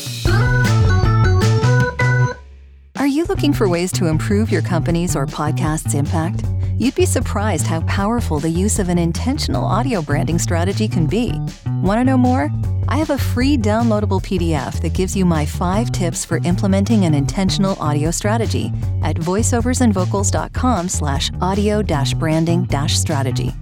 Are 3.05 3.17
you 3.17 3.25
looking 3.25 3.53
for 3.53 3.69
ways 3.69 3.93
to 3.93 4.07
improve 4.07 4.51
your 4.51 4.63
company's 4.63 5.15
or 5.15 5.27
podcast's 5.27 5.93
impact? 5.93 6.43
You'd 6.79 6.95
be 6.95 7.05
surprised 7.05 7.67
how 7.67 7.83
powerful 7.83 8.39
the 8.39 8.49
use 8.49 8.79
of 8.79 8.89
an 8.89 8.97
intentional 8.97 9.63
audio 9.63 10.01
branding 10.01 10.39
strategy 10.39 10.89
can 10.89 11.07
be. 11.07 11.39
Want 11.83 12.01
to 12.01 12.05
know 12.05 12.17
more? 12.17 12.51
I 12.89 12.97
have 12.97 13.11
a 13.11 13.19
free 13.19 13.59
downloadable 13.59 14.23
PDF 14.23 14.81
that 14.81 14.95
gives 14.95 15.15
you 15.15 15.27
my 15.27 15.45
five 15.45 15.93
tips 15.93 16.25
for 16.25 16.41
implementing 16.45 17.05
an 17.05 17.13
intentional 17.13 17.79
audio 17.79 18.11
strategy 18.11 18.73
at 19.03 19.17
voiceoversandvocals.com 19.17 20.89
slash 20.89 21.31
audio 21.43 21.83
branding 21.83 22.67
strategy. 22.89 23.53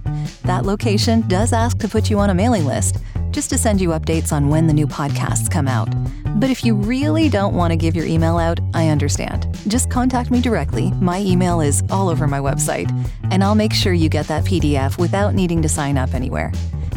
That 0.45 0.65
location 0.65 1.27
does 1.27 1.51
ask 1.51 1.77
to 1.79 1.89
put 1.89 2.09
you 2.09 2.17
on 2.17 2.29
a 2.29 2.33
mailing 2.33 2.63
list, 2.63 2.99
just 3.33 3.49
to 3.49 3.57
send 3.57 3.81
you 3.81 3.89
updates 3.89 4.31
on 4.31 4.47
when 4.47 4.67
the 4.67 4.73
new 4.73 4.87
podcasts 4.87 5.49
come 5.49 5.67
out. 5.67 5.89
But 6.39 6.49
if 6.49 6.63
you 6.63 6.75
really 6.75 7.29
don't 7.29 7.55
want 7.55 7.71
to 7.71 7.75
give 7.77 7.95
your 7.95 8.05
email 8.05 8.37
out, 8.37 8.59
I 8.73 8.89
understand. 8.89 9.47
Just 9.67 9.89
contact 9.89 10.31
me 10.31 10.39
directly. 10.39 10.91
My 11.01 11.19
email 11.19 11.59
is 11.59 11.83
all 11.89 12.09
over 12.09 12.27
my 12.27 12.39
website, 12.39 12.89
and 13.31 13.43
I'll 13.43 13.55
make 13.55 13.73
sure 13.73 13.93
you 13.93 14.07
get 14.07 14.27
that 14.27 14.45
PDF 14.45 14.97
without 14.99 15.33
needing 15.33 15.61
to 15.63 15.69
sign 15.69 15.97
up 15.97 16.13
anywhere. 16.13 16.51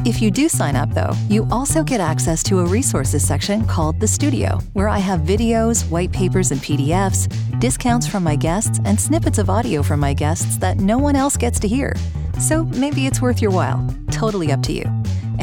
If 0.04 0.22
you 0.22 0.30
do 0.30 0.48
sign 0.48 0.76
up, 0.76 0.90
though, 0.92 1.12
you 1.28 1.48
also 1.50 1.82
get 1.82 2.00
access 2.00 2.42
to 2.44 2.60
a 2.60 2.66
resources 2.66 3.26
section 3.26 3.64
called 3.66 3.98
The 3.98 4.06
Studio, 4.06 4.60
where 4.74 4.88
I 4.88 4.98
have 4.98 5.20
videos, 5.20 5.88
white 5.90 6.12
papers, 6.12 6.52
and 6.52 6.60
PDFs, 6.60 7.58
discounts 7.58 8.06
from 8.06 8.22
my 8.22 8.36
guests, 8.36 8.78
and 8.84 9.00
snippets 9.00 9.38
of 9.38 9.50
audio 9.50 9.82
from 9.82 10.00
my 10.00 10.12
guests 10.12 10.58
that 10.58 10.76
no 10.76 10.98
one 10.98 11.16
else 11.16 11.36
gets 11.36 11.58
to 11.60 11.66
hear. 11.66 11.94
So 12.38 12.64
maybe 12.64 13.06
it's 13.06 13.22
worth 13.22 13.40
your 13.40 13.50
while. 13.50 13.84
Totally 14.10 14.52
up 14.52 14.62
to 14.64 14.72
you. 14.72 14.84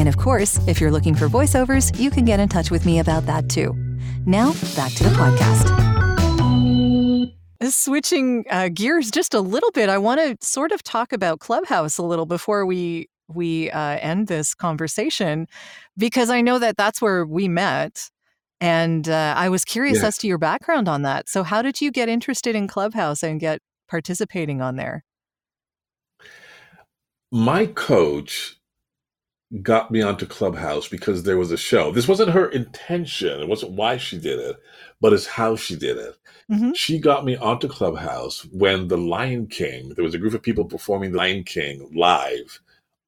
And 0.04 0.10
of 0.10 0.18
course, 0.18 0.60
if 0.68 0.82
you're 0.82 0.92
looking 0.92 1.16
for 1.16 1.30
voiceovers, 1.30 1.98
you 1.98 2.12
can 2.12 2.26
get 2.26 2.38
in 2.42 2.50
touch 2.50 2.70
with 2.70 2.86
me 2.86 3.00
about 3.00 3.26
that 3.26 3.48
too. 3.48 3.74
Now, 4.26 4.52
back 4.76 4.92
to 4.96 5.04
the 5.06 5.12
podcast. 5.12 5.72
Switching 7.72 8.44
uh, 8.50 8.68
gears 8.68 9.10
just 9.10 9.34
a 9.34 9.39
little 9.39 9.72
bit, 9.72 9.88
I 9.88 9.98
want 9.98 10.20
to 10.20 10.46
sort 10.46 10.74
of 10.74 10.84
talk 10.84 11.13
about 11.13 11.39
Clubhouse 11.39 11.98
a 11.98 12.04
little 12.04 12.26
before 12.26 12.66
we 12.66 13.08
we 13.30 13.72
uh, 13.72 13.98
end 14.00 14.28
this 14.28 14.54
conversation, 14.54 15.48
because 15.96 16.30
I 16.30 16.42
know 16.42 16.60
that 16.60 16.76
that's 16.76 17.02
where 17.02 17.26
we 17.26 17.48
met, 17.48 18.10
and 18.60 19.08
uh, 19.08 19.36
I 19.38 19.48
was 19.48 19.63
curious 19.63 20.02
yeah. 20.02 20.08
as 20.08 20.18
to 20.18 20.28
your 20.28 20.38
background 20.38 20.89
on 20.89 21.04
that. 21.04 21.30
So, 21.30 21.44
how 21.44 21.62
did 21.62 21.80
you 21.80 21.92
get 21.92 22.10
interested 22.10 22.58
in 22.58 22.68
Clubhouse 22.68 23.24
and 23.24 23.39
get 23.39 23.62
participating 23.88 24.62
on 24.62 24.76
there? 24.76 25.06
My 27.32 27.68
coach 27.68 28.58
got 29.62 29.92
me 29.92 30.02
onto 30.02 30.26
Clubhouse 30.26 30.88
because 30.88 31.24
there 31.24 31.38
was 31.38 31.52
a 31.52 31.58
show. 31.58 31.92
This 31.92 32.08
wasn't 32.08 32.32
her 32.32 32.50
intention. 32.50 33.39
It 33.39 33.48
wasn't 33.48 33.74
why 33.74 33.98
she 33.98 34.18
did 34.18 34.39
it, 34.39 34.58
but 35.00 35.13
it's 35.13 35.28
how 35.28 35.56
she 35.56 35.76
did 35.76 35.98
it. 35.98 36.16
Mm-hmm. 36.52 36.72
She 36.74 37.00
got 37.00 37.26
me 37.26 37.36
onto 37.36 37.68
Clubhouse 37.68 38.46
when 38.52 38.88
The 38.88 38.98
Lion 38.98 39.48
King, 39.48 39.94
there 39.96 40.04
was 40.04 40.13
a 40.13 40.20
group 40.20 40.34
of 40.34 40.42
people 40.42 40.66
performing 40.66 41.12
The 41.12 41.18
Lion 41.18 41.44
King 41.44 41.89
live 41.94 42.60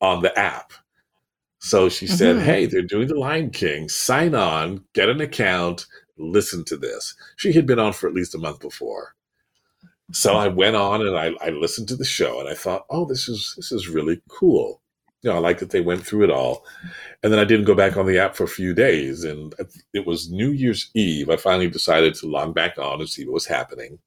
on 0.02 0.22
the 0.22 0.38
app. 0.38 0.74
So 1.60 1.90
she 1.90 2.06
said, 2.06 2.36
mm-hmm. 2.36 2.46
Hey, 2.46 2.66
they're 2.68 2.82
doing 2.84 3.08
The 3.08 3.16
Lion 3.16 3.50
King. 3.50 3.90
Sign 3.90 4.36
on, 4.36 4.84
get 4.94 5.10
an 5.10 5.22
account, 5.22 5.88
listen 6.18 6.64
to 6.66 6.78
this. 6.78 7.16
She 7.38 7.54
had 7.54 7.66
been 7.66 7.80
on 7.80 7.94
for 7.94 8.08
at 8.08 8.14
least 8.14 8.36
a 8.36 8.40
month 8.40 8.60
before. 8.60 9.16
So 10.12 10.36
I 10.36 10.50
went 10.50 10.76
on 10.76 11.02
and 11.02 11.18
I, 11.18 11.32
I 11.44 11.50
listened 11.50 11.88
to 11.88 11.96
the 11.96 12.06
show 12.06 12.40
and 12.40 12.48
I 12.48 12.54
thought, 12.54 12.86
oh, 12.92 13.06
this 13.06 13.28
is 13.28 13.56
this 13.58 13.72
is 13.72 13.90
really 13.90 14.22
cool 14.30 14.82
you 15.26 15.32
know, 15.32 15.38
I 15.38 15.40
like 15.40 15.58
that 15.60 15.72
they 15.72 15.82
went 15.82 16.06
through 16.06 16.24
it 16.26 16.30
all. 16.30 16.66
And 17.24 17.34
then 17.34 17.40
I 17.40 17.46
didn't 17.46 17.66
go 17.66 17.74
back 17.74 17.98
on 17.98 18.06
the 18.06 18.20
app 18.20 18.36
for 18.36 18.44
a 18.44 18.48
few 18.48 18.76
days. 18.76 19.24
And 19.24 19.56
it 19.92 20.06
was 20.06 20.32
New 20.32 20.52
Year's 20.52 20.92
Eve. 20.94 21.32
I 21.32 21.36
finally 21.36 21.68
decided 21.68 22.14
to 22.16 22.28
log 22.28 22.54
back 22.54 22.78
on 22.78 23.00
and 23.00 23.10
see 23.10 23.26
what 23.26 23.34
was 23.34 23.48
happening. 23.48 23.98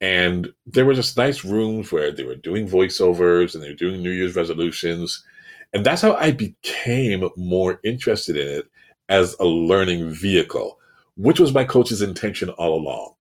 And 0.00 0.52
there 0.66 0.84
were 0.84 0.94
just 0.94 1.16
nice 1.16 1.44
rooms 1.44 1.92
where 1.92 2.10
they 2.10 2.24
were 2.24 2.34
doing 2.34 2.68
voiceovers 2.68 3.54
and 3.54 3.62
they 3.62 3.68
were 3.68 3.74
doing 3.74 4.02
New 4.02 4.10
Year's 4.10 4.34
resolutions. 4.36 5.24
And 5.72 5.86
that's 5.86 6.02
how 6.02 6.14
I 6.14 6.32
became 6.32 7.28
more 7.36 7.80
interested 7.84 8.36
in 8.36 8.48
it 8.48 8.66
as 9.08 9.36
a 9.38 9.44
learning 9.44 10.10
vehicle, 10.10 10.78
which 11.16 11.38
was 11.38 11.54
my 11.54 11.64
coach's 11.64 12.02
intention 12.02 12.50
all 12.50 12.74
along. 12.74 13.14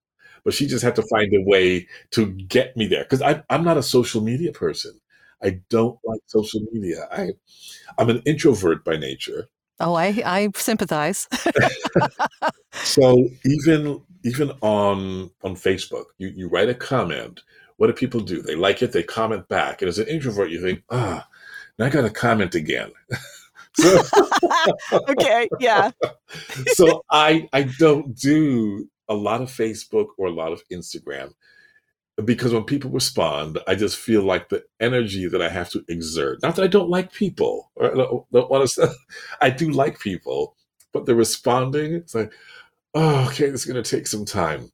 But 0.43 0.55
she 0.55 0.65
just 0.65 0.83
had 0.83 0.95
to 0.95 1.03
find 1.03 1.31
a 1.35 1.43
way 1.43 1.87
to 2.11 2.31
get 2.31 2.75
me 2.75 2.87
there 2.87 3.03
because 3.03 3.21
I'm 3.21 3.63
not 3.63 3.77
a 3.77 3.83
social 3.83 4.21
media 4.21 4.51
person. 4.51 4.99
I 5.43 5.61
don't 5.69 5.97
like 6.03 6.21
social 6.25 6.61
media. 6.71 7.07
I 7.11 7.31
I'm 7.97 8.09
an 8.09 8.21
introvert 8.25 8.83
by 8.83 8.97
nature. 8.97 9.49
Oh, 9.79 9.93
I 9.93 10.21
I 10.25 10.49
sympathize. 10.55 11.27
so 12.71 13.29
even 13.45 14.01
even 14.23 14.51
on 14.61 15.29
on 15.43 15.55
Facebook, 15.55 16.05
you, 16.17 16.29
you 16.29 16.47
write 16.49 16.69
a 16.69 16.73
comment. 16.73 17.41
What 17.77 17.87
do 17.87 17.93
people 17.93 18.21
do? 18.21 18.41
They 18.41 18.55
like 18.55 18.81
it, 18.81 18.91
they 18.91 19.03
comment 19.03 19.47
back. 19.47 19.81
And 19.81 19.89
as 19.89 19.99
an 19.99 20.07
introvert, 20.07 20.49
you 20.49 20.59
think, 20.59 20.83
ah, 20.89 21.27
now 21.77 21.85
I 21.85 21.89
gotta 21.89 22.09
comment 22.09 22.55
again. 22.55 22.91
so, 23.75 24.01
okay, 25.09 25.47
yeah. 25.59 25.91
so 26.73 27.03
I 27.11 27.47
I 27.53 27.63
don't 27.77 28.15
do 28.15 28.89
a 29.07 29.13
lot 29.13 29.41
of 29.41 29.49
Facebook 29.49 30.07
or 30.17 30.27
a 30.27 30.31
lot 30.31 30.51
of 30.51 30.61
Instagram 30.69 31.33
because 32.25 32.53
when 32.53 32.63
people 32.63 32.89
respond, 32.89 33.59
I 33.67 33.75
just 33.75 33.97
feel 33.97 34.23
like 34.23 34.49
the 34.49 34.63
energy 34.79 35.27
that 35.27 35.41
I 35.41 35.49
have 35.49 35.69
to 35.71 35.83
exert. 35.87 36.41
Not 36.41 36.55
that 36.55 36.63
I 36.63 36.67
don't 36.67 36.89
like 36.89 37.13
people, 37.13 37.71
or 37.75 37.91
I 37.91 37.95
don't, 37.95 38.31
don't 38.31 38.49
want 38.49 38.69
to. 38.69 38.91
I 39.41 39.49
do 39.49 39.69
like 39.69 39.99
people, 39.99 40.55
but 40.93 41.05
the 41.05 41.15
responding, 41.15 41.93
it's 41.93 42.15
like, 42.15 42.31
oh, 42.93 43.27
okay, 43.27 43.49
this 43.49 43.65
is 43.65 43.71
going 43.71 43.81
to 43.81 43.89
take 43.89 44.07
some 44.07 44.25
time. 44.25 44.71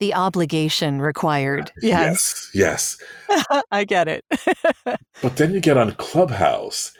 The 0.00 0.14
obligation 0.14 1.00
required. 1.00 1.70
Uh, 1.70 1.80
yes. 1.82 2.50
Yes. 2.54 2.98
yes. 3.28 3.62
I 3.70 3.84
get 3.84 4.08
it. 4.08 4.24
but 5.22 5.36
then 5.36 5.52
you 5.52 5.60
get 5.60 5.76
on 5.76 5.92
Clubhouse, 5.92 6.92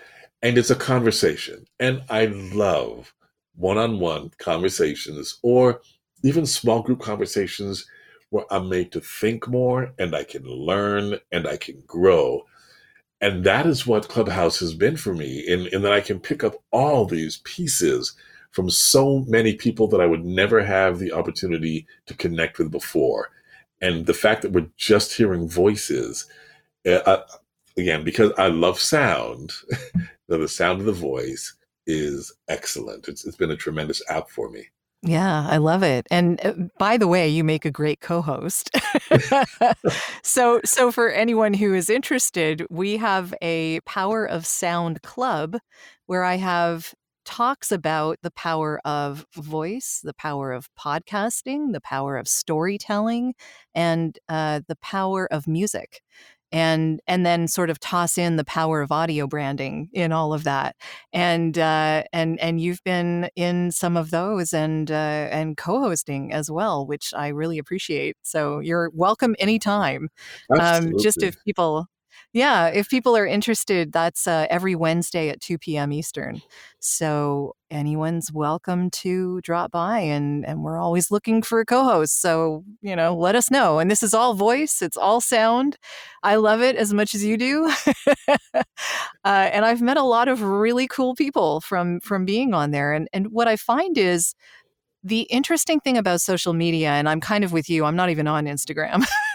and 0.42 0.58
it's 0.58 0.70
a 0.70 0.76
conversation, 0.76 1.64
and 1.80 2.02
I 2.10 2.26
love 2.26 3.14
one 3.54 3.78
on 3.78 3.98
one 4.00 4.30
conversations 4.38 5.38
or 5.42 5.80
even 6.22 6.44
small 6.44 6.82
group 6.82 7.00
conversations 7.00 7.86
where 8.36 8.46
I'm 8.52 8.70
made 8.70 8.92
to 8.92 9.00
think 9.02 9.48
more 9.48 9.92
and 9.98 10.16
I 10.16 10.24
can 10.24 10.44
learn 10.44 11.18
and 11.32 11.48
I 11.48 11.58
can 11.58 11.82
grow. 11.86 12.42
And 13.20 13.44
that 13.44 13.66
is 13.66 13.86
what 13.86 14.08
Clubhouse 14.08 14.60
has 14.60 14.74
been 14.74 14.96
for 14.96 15.14
me, 15.14 15.40
in, 15.40 15.68
that 15.82 15.92
I 15.92 16.02
can 16.02 16.20
pick 16.20 16.44
up 16.44 16.56
all 16.72 17.06
these 17.06 17.38
pieces 17.44 18.16
from 18.52 18.70
so 18.70 19.24
many 19.28 19.54
people 19.54 19.88
that 19.88 20.00
I 20.02 20.06
would 20.06 20.24
never 20.24 20.64
have 20.64 21.00
the 21.00 21.12
opportunity 21.12 21.86
to 22.06 22.14
connect 22.14 22.58
with 22.58 22.70
before. 22.70 23.30
And 23.82 24.06
the 24.06 24.14
fact 24.14 24.42
that 24.42 24.52
we're 24.52 24.70
just 24.78 25.14
hearing 25.14 25.48
voices, 25.48 26.28
uh, 26.86 27.22
again, 27.76 28.04
because 28.04 28.32
I 28.38 28.48
love 28.48 28.80
sound, 28.80 29.52
the 30.28 30.48
sound 30.48 30.80
of 30.80 30.86
the 30.86 30.92
voice 30.92 31.54
is 31.86 32.32
excellent. 32.48 33.08
It's, 33.08 33.26
it's 33.26 33.36
been 33.36 33.52
a 33.52 33.56
tremendous 33.56 34.02
app 34.10 34.30
for 34.30 34.50
me. 34.50 34.66
Yeah, 35.02 35.46
I 35.48 35.58
love 35.58 35.82
it. 35.82 36.06
And 36.10 36.44
uh, 36.44 36.54
by 36.78 36.96
the 36.96 37.06
way, 37.06 37.28
you 37.28 37.44
make 37.44 37.64
a 37.64 37.70
great 37.70 38.00
co-host. 38.00 38.70
so 40.22 40.60
so 40.64 40.90
for 40.90 41.10
anyone 41.10 41.54
who 41.54 41.74
is 41.74 41.88
interested, 41.90 42.66
we 42.70 42.96
have 42.96 43.34
a 43.42 43.80
Power 43.80 44.24
of 44.26 44.46
Sound 44.46 45.02
club 45.02 45.58
where 46.06 46.24
I 46.24 46.36
have 46.36 46.92
talks 47.24 47.72
about 47.72 48.18
the 48.22 48.30
power 48.30 48.80
of 48.84 49.26
voice, 49.34 50.00
the 50.02 50.14
power 50.14 50.52
of 50.52 50.68
podcasting, 50.78 51.72
the 51.72 51.80
power 51.80 52.16
of 52.16 52.28
storytelling, 52.28 53.34
and 53.74 54.18
uh, 54.28 54.60
the 54.68 54.76
power 54.76 55.26
of 55.32 55.46
music 55.48 56.02
and 56.52 57.00
and 57.06 57.26
then 57.26 57.48
sort 57.48 57.70
of 57.70 57.80
toss 57.80 58.18
in 58.18 58.36
the 58.36 58.44
power 58.44 58.80
of 58.82 58.92
audio 58.92 59.26
branding 59.26 59.88
in 59.92 60.12
all 60.12 60.32
of 60.32 60.44
that. 60.44 60.76
And 61.12 61.58
uh, 61.58 62.04
and 62.12 62.38
and 62.40 62.60
you've 62.60 62.82
been 62.84 63.28
in 63.36 63.72
some 63.72 63.96
of 63.96 64.10
those 64.10 64.52
and 64.52 64.90
uh, 64.90 64.94
and 65.30 65.56
co-hosting 65.56 66.32
as 66.32 66.50
well 66.50 66.86
which 66.86 67.12
i 67.14 67.28
really 67.28 67.58
appreciate. 67.58 68.16
So 68.22 68.60
you're 68.60 68.90
welcome 68.94 69.34
anytime. 69.38 70.08
Um, 70.60 70.92
just 71.00 71.22
if 71.22 71.36
people 71.44 71.86
yeah, 72.36 72.66
if 72.66 72.90
people 72.90 73.16
are 73.16 73.26
interested, 73.26 73.92
that's 73.92 74.26
uh, 74.26 74.46
every 74.50 74.74
Wednesday 74.74 75.30
at 75.30 75.40
2 75.40 75.56
p.m. 75.56 75.90
Eastern. 75.90 76.42
So 76.80 77.56
anyone's 77.70 78.30
welcome 78.30 78.90
to 78.90 79.40
drop 79.40 79.70
by, 79.70 80.00
and 80.00 80.44
and 80.44 80.62
we're 80.62 80.78
always 80.78 81.10
looking 81.10 81.40
for 81.40 81.60
a 81.60 81.64
co-hosts. 81.64 82.20
So 82.20 82.62
you 82.82 82.94
know, 82.94 83.16
let 83.16 83.36
us 83.36 83.50
know. 83.50 83.78
And 83.78 83.90
this 83.90 84.02
is 84.02 84.12
all 84.12 84.34
voice; 84.34 84.82
it's 84.82 84.98
all 84.98 85.22
sound. 85.22 85.78
I 86.22 86.36
love 86.36 86.60
it 86.60 86.76
as 86.76 86.92
much 86.92 87.14
as 87.14 87.24
you 87.24 87.38
do. 87.38 87.72
uh, 88.28 88.62
and 89.24 89.64
I've 89.64 89.80
met 89.80 89.96
a 89.96 90.02
lot 90.02 90.28
of 90.28 90.42
really 90.42 90.86
cool 90.86 91.14
people 91.14 91.62
from 91.62 92.00
from 92.00 92.26
being 92.26 92.52
on 92.52 92.70
there. 92.70 92.92
And 92.92 93.08
and 93.14 93.32
what 93.32 93.48
I 93.48 93.56
find 93.56 93.96
is 93.96 94.34
the 95.02 95.22
interesting 95.22 95.80
thing 95.80 95.96
about 95.96 96.20
social 96.20 96.52
media, 96.52 96.90
and 96.90 97.08
I'm 97.08 97.22
kind 97.22 97.44
of 97.44 97.52
with 97.52 97.70
you. 97.70 97.86
I'm 97.86 97.96
not 97.96 98.10
even 98.10 98.26
on 98.26 98.44
Instagram. 98.44 99.06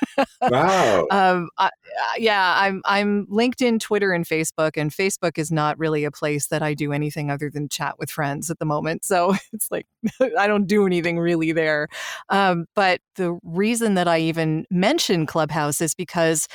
wow. 0.42 1.08
Um, 1.12 1.50
I, 1.58 1.70
yeah, 2.18 2.56
I'm 2.60 2.82
I'm 2.86 3.28
LinkedIn, 3.28 3.80
Twitter, 3.80 4.14
and 4.14 4.26
Facebook, 4.26 4.78
and 4.78 4.92
Facebook 4.92 5.38
is 5.38 5.52
not 5.52 5.78
really 5.80 6.04
a 6.06 6.12
place 6.12 6.48
that 6.48 6.64
I 6.64 6.74
do 6.74 6.94
anything 6.94 7.32
other 7.32 7.50
than 7.50 7.70
chat 7.70 8.00
with 8.00 8.10
friends 8.12 8.50
at 8.52 8.60
the 8.60 8.66
moment. 8.66 9.06
So 9.06 9.36
it's 9.54 9.72
like 9.72 9.88
I 10.38 10.48
don't 10.48 10.68
do 10.68 10.86
anything 10.86 11.20
really 11.20 11.52
there. 11.52 11.88
Um, 12.30 12.66
but 12.76 13.02
the 13.16 13.40
reason 13.44 13.96
that 13.96 14.08
I 14.08 14.20
even 14.20 14.66
mention 14.72 15.26
Clubhouse 15.26 15.82
is 15.82 15.96
because 15.96 16.48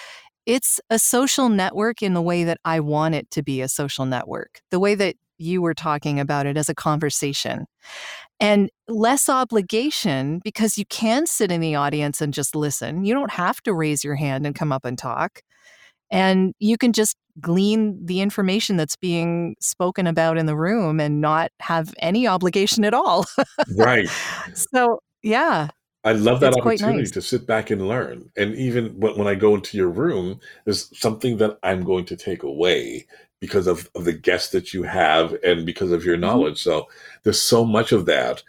it's 0.46 0.80
a 0.90 0.98
social 0.98 1.48
network 1.48 2.02
in 2.02 2.14
the 2.14 2.22
way 2.22 2.44
that 2.44 2.58
I 2.64 2.80
want 2.80 3.14
it 3.16 3.30
to 3.32 3.42
be 3.42 3.60
a 3.60 3.68
social 3.68 4.06
network, 4.06 4.60
the 4.70 4.80
way 4.80 4.94
that 4.94 5.16
you 5.38 5.62
were 5.62 5.74
talking 5.74 6.20
about 6.20 6.46
it 6.46 6.56
as 6.56 6.68
a 6.68 6.74
conversation 6.74 7.66
and 8.40 8.70
less 8.88 9.28
obligation 9.28 10.40
because 10.44 10.76
you 10.76 10.84
can 10.86 11.26
sit 11.26 11.50
in 11.50 11.60
the 11.60 11.74
audience 11.74 12.20
and 12.20 12.34
just 12.34 12.54
listen. 12.54 13.04
You 13.04 13.14
don't 13.14 13.32
have 13.32 13.62
to 13.62 13.74
raise 13.74 14.04
your 14.04 14.14
hand 14.14 14.46
and 14.46 14.54
come 14.54 14.72
up 14.72 14.84
and 14.84 14.98
talk. 14.98 15.40
And 16.10 16.52
you 16.58 16.78
can 16.78 16.92
just 16.92 17.16
glean 17.40 18.04
the 18.04 18.20
information 18.20 18.76
that's 18.76 18.96
being 18.96 19.56
spoken 19.60 20.06
about 20.06 20.38
in 20.38 20.46
the 20.46 20.56
room 20.56 21.00
and 21.00 21.20
not 21.20 21.50
have 21.60 21.92
any 21.98 22.26
obligation 22.26 22.84
at 22.84 22.94
all. 22.94 23.26
right. 23.76 24.08
So, 24.54 25.00
yeah. 25.22 25.68
I 26.04 26.12
love 26.12 26.38
that 26.40 26.54
opportunity 26.54 26.98
nice. 26.98 27.10
to 27.12 27.20
sit 27.20 27.48
back 27.48 27.70
and 27.70 27.88
learn. 27.88 28.30
And 28.36 28.54
even 28.54 29.00
when, 29.00 29.18
when 29.18 29.26
I 29.26 29.34
go 29.34 29.56
into 29.56 29.76
your 29.76 29.88
room, 29.88 30.38
there's 30.64 30.96
something 30.96 31.38
that 31.38 31.58
I'm 31.64 31.82
going 31.82 32.04
to 32.04 32.16
take 32.16 32.44
away 32.44 33.06
because 33.46 33.68
of, 33.68 33.88
of 33.94 34.04
the 34.04 34.12
guests 34.12 34.50
that 34.50 34.74
you 34.74 34.82
have 34.82 35.36
and 35.44 35.64
because 35.64 35.92
of 35.92 36.04
your 36.04 36.16
mm-hmm. 36.16 36.22
knowledge. 36.22 36.60
So 36.60 36.88
there's 37.22 37.40
so 37.40 37.64
much 37.64 37.92
of 37.92 38.06
that. 38.06 38.42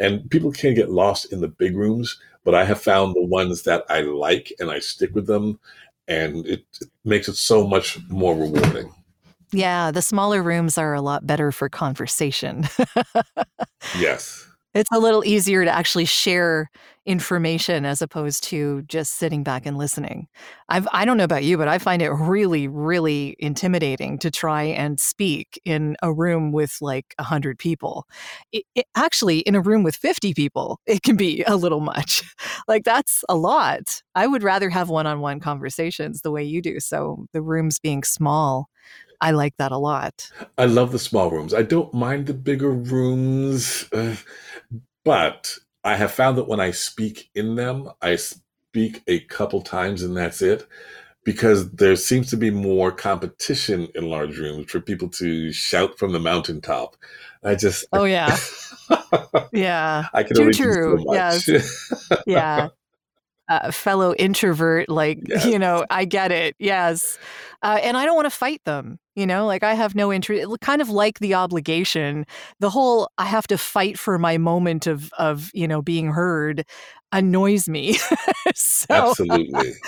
And 0.00 0.30
people 0.30 0.52
can 0.52 0.74
get 0.74 0.90
lost 0.90 1.32
in 1.32 1.40
the 1.40 1.48
big 1.48 1.76
rooms, 1.76 2.18
but 2.44 2.54
I 2.54 2.64
have 2.64 2.80
found 2.80 3.14
the 3.14 3.24
ones 3.24 3.64
that 3.64 3.84
I 3.90 4.00
like 4.00 4.52
and 4.58 4.70
I 4.70 4.78
stick 4.78 5.14
with 5.14 5.26
them. 5.26 5.60
And 6.06 6.46
it, 6.46 6.64
it 6.80 6.88
makes 7.04 7.28
it 7.28 7.34
so 7.36 7.66
much 7.66 7.98
more 8.08 8.34
rewarding. 8.34 8.90
Yeah, 9.52 9.90
the 9.90 10.02
smaller 10.02 10.42
rooms 10.42 10.78
are 10.78 10.94
a 10.94 11.02
lot 11.02 11.26
better 11.26 11.52
for 11.52 11.68
conversation. 11.68 12.66
yes. 13.98 14.46
It's 14.74 14.90
a 14.92 14.98
little 14.98 15.24
easier 15.24 15.64
to 15.64 15.70
actually 15.70 16.04
share 16.06 16.70
information 17.08 17.86
as 17.86 18.02
opposed 18.02 18.44
to 18.44 18.82
just 18.82 19.14
sitting 19.14 19.42
back 19.42 19.64
and 19.64 19.78
listening. 19.78 20.28
I've 20.68 20.86
I 20.92 21.06
don't 21.06 21.16
know 21.16 21.24
about 21.24 21.42
you, 21.42 21.56
but 21.56 21.66
I 21.66 21.78
find 21.78 22.02
it 22.02 22.10
really 22.10 22.68
really 22.68 23.34
intimidating 23.38 24.18
to 24.18 24.30
try 24.30 24.64
and 24.64 25.00
speak 25.00 25.58
in 25.64 25.96
a 26.02 26.12
room 26.12 26.52
with 26.52 26.76
like 26.82 27.14
100 27.18 27.58
people. 27.58 28.06
It, 28.52 28.64
it, 28.74 28.84
actually 28.94 29.38
in 29.40 29.54
a 29.54 29.60
room 29.60 29.82
with 29.82 29.96
50 29.96 30.34
people, 30.34 30.80
it 30.86 31.02
can 31.02 31.16
be 31.16 31.42
a 31.46 31.56
little 31.56 31.80
much. 31.80 32.22
like 32.68 32.84
that's 32.84 33.24
a 33.28 33.36
lot. 33.36 34.02
I 34.14 34.26
would 34.26 34.42
rather 34.42 34.68
have 34.68 34.90
one-on-one 34.90 35.40
conversations 35.40 36.20
the 36.20 36.30
way 36.30 36.44
you 36.44 36.60
do. 36.60 36.78
So 36.78 37.24
the 37.32 37.40
rooms 37.40 37.78
being 37.78 38.04
small 38.04 38.68
I 39.20 39.32
like 39.32 39.56
that 39.56 39.72
a 39.72 39.78
lot. 39.78 40.30
I 40.58 40.66
love 40.66 40.92
the 40.92 40.98
small 41.00 41.28
rooms. 41.28 41.52
I 41.52 41.62
don't 41.62 41.92
mind 41.92 42.26
the 42.26 42.34
bigger 42.34 42.70
rooms, 42.70 43.84
uh, 43.92 44.14
but 45.04 45.58
I 45.84 45.96
have 45.96 46.12
found 46.12 46.38
that 46.38 46.48
when 46.48 46.60
I 46.60 46.70
speak 46.70 47.30
in 47.34 47.54
them, 47.54 47.90
I 48.02 48.16
speak 48.16 49.02
a 49.06 49.20
couple 49.20 49.62
times 49.62 50.02
and 50.02 50.16
that's 50.16 50.42
it. 50.42 50.66
Because 51.24 51.70
there 51.72 51.96
seems 51.96 52.30
to 52.30 52.38
be 52.38 52.50
more 52.50 52.90
competition 52.90 53.88
in 53.94 54.08
large 54.08 54.38
rooms 54.38 54.70
for 54.70 54.80
people 54.80 55.08
to 55.10 55.52
shout 55.52 55.98
from 55.98 56.12
the 56.12 56.18
mountaintop. 56.18 56.96
I 57.44 57.54
just 57.54 57.84
oh 57.92 58.04
yeah, 58.04 58.34
yeah. 59.52 60.06
I 60.14 60.22
can 60.22 60.36
Too 60.36 60.42
only 60.42 60.54
true. 60.54 60.96
do 60.96 61.02
so 61.02 61.04
much. 61.04 61.48
Yes. 61.48 61.92
yeah 62.26 62.68
uh, 63.48 63.70
fellow 63.70 64.14
introvert, 64.14 64.88
like, 64.88 65.20
yes. 65.26 65.46
you 65.46 65.58
know, 65.58 65.84
I 65.90 66.04
get 66.04 66.32
it. 66.32 66.54
Yes. 66.58 67.18
Uh, 67.62 67.78
and 67.82 67.96
I 67.96 68.04
don't 68.04 68.14
want 68.14 68.26
to 68.26 68.30
fight 68.30 68.62
them. 68.64 68.98
You 69.18 69.26
know, 69.26 69.46
like 69.46 69.64
I 69.64 69.74
have 69.74 69.96
no 69.96 70.12
interest, 70.12 70.46
kind 70.60 70.80
of 70.80 70.90
like 70.90 71.18
the 71.18 71.34
obligation, 71.34 72.24
the 72.60 72.70
whole 72.70 73.10
I 73.18 73.24
have 73.24 73.48
to 73.48 73.58
fight 73.58 73.98
for 73.98 74.16
my 74.16 74.38
moment 74.38 74.86
of, 74.86 75.12
of 75.18 75.50
you 75.52 75.66
know, 75.66 75.82
being 75.82 76.12
heard 76.12 76.64
annoys 77.10 77.68
me. 77.68 77.98
so, 78.54 79.10
Absolutely. 79.10 79.72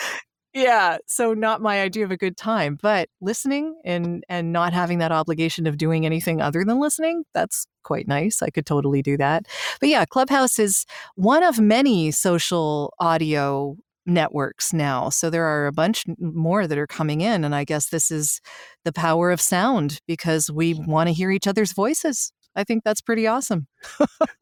Yeah, 0.52 0.98
so 1.06 1.32
not 1.32 1.62
my 1.62 1.80
idea 1.80 2.04
of 2.04 2.10
a 2.10 2.16
good 2.16 2.36
time, 2.36 2.76
but 2.82 3.08
listening 3.20 3.80
and 3.84 4.24
and 4.28 4.52
not 4.52 4.72
having 4.72 4.98
that 4.98 5.12
obligation 5.12 5.68
of 5.68 5.78
doing 5.78 6.04
anything 6.04 6.40
other 6.40 6.64
than 6.64 6.80
listening, 6.80 7.22
that's 7.32 7.68
quite 7.84 8.08
nice. 8.08 8.42
I 8.42 8.50
could 8.50 8.66
totally 8.66 9.00
do 9.00 9.16
that. 9.16 9.46
But 9.78 9.90
yeah, 9.90 10.04
Clubhouse 10.06 10.58
is 10.58 10.86
one 11.14 11.44
of 11.44 11.60
many 11.60 12.10
social 12.10 12.94
audio 12.98 13.76
networks 14.06 14.72
now. 14.72 15.08
So 15.08 15.30
there 15.30 15.44
are 15.44 15.66
a 15.66 15.72
bunch 15.72 16.04
more 16.18 16.66
that 16.66 16.78
are 16.78 16.86
coming 16.86 17.20
in 17.20 17.44
and 17.44 17.54
I 17.54 17.64
guess 17.64 17.88
this 17.88 18.10
is 18.10 18.40
the 18.84 18.92
power 18.92 19.30
of 19.30 19.40
sound 19.40 20.00
because 20.06 20.50
we 20.50 20.74
want 20.74 21.08
to 21.08 21.12
hear 21.12 21.30
each 21.30 21.46
other's 21.46 21.72
voices. 21.72 22.32
I 22.56 22.64
think 22.64 22.82
that's 22.84 23.00
pretty 23.00 23.26
awesome. 23.26 23.66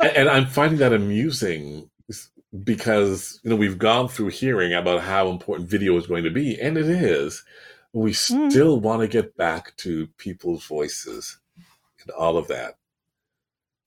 and, 0.00 0.28
I'm 0.28 0.46
finding 0.46 0.78
that 0.78 0.92
amusing 0.92 1.90
because 2.64 3.40
you 3.44 3.50
know 3.50 3.56
we've 3.56 3.78
gone 3.78 4.08
through 4.08 4.28
hearing 4.28 4.72
about 4.72 5.02
how 5.02 5.28
important 5.28 5.68
video 5.68 5.96
is 5.98 6.06
going 6.06 6.24
to 6.24 6.30
be 6.30 6.58
and 6.58 6.78
it 6.78 6.88
is 6.88 7.44
we 7.92 8.12
mm. 8.12 8.50
still 8.50 8.80
want 8.80 9.02
to 9.02 9.08
get 9.08 9.36
back 9.36 9.76
to 9.76 10.06
people's 10.16 10.64
voices 10.64 11.38
and 12.00 12.10
all 12.12 12.38
of 12.38 12.48
that 12.48 12.77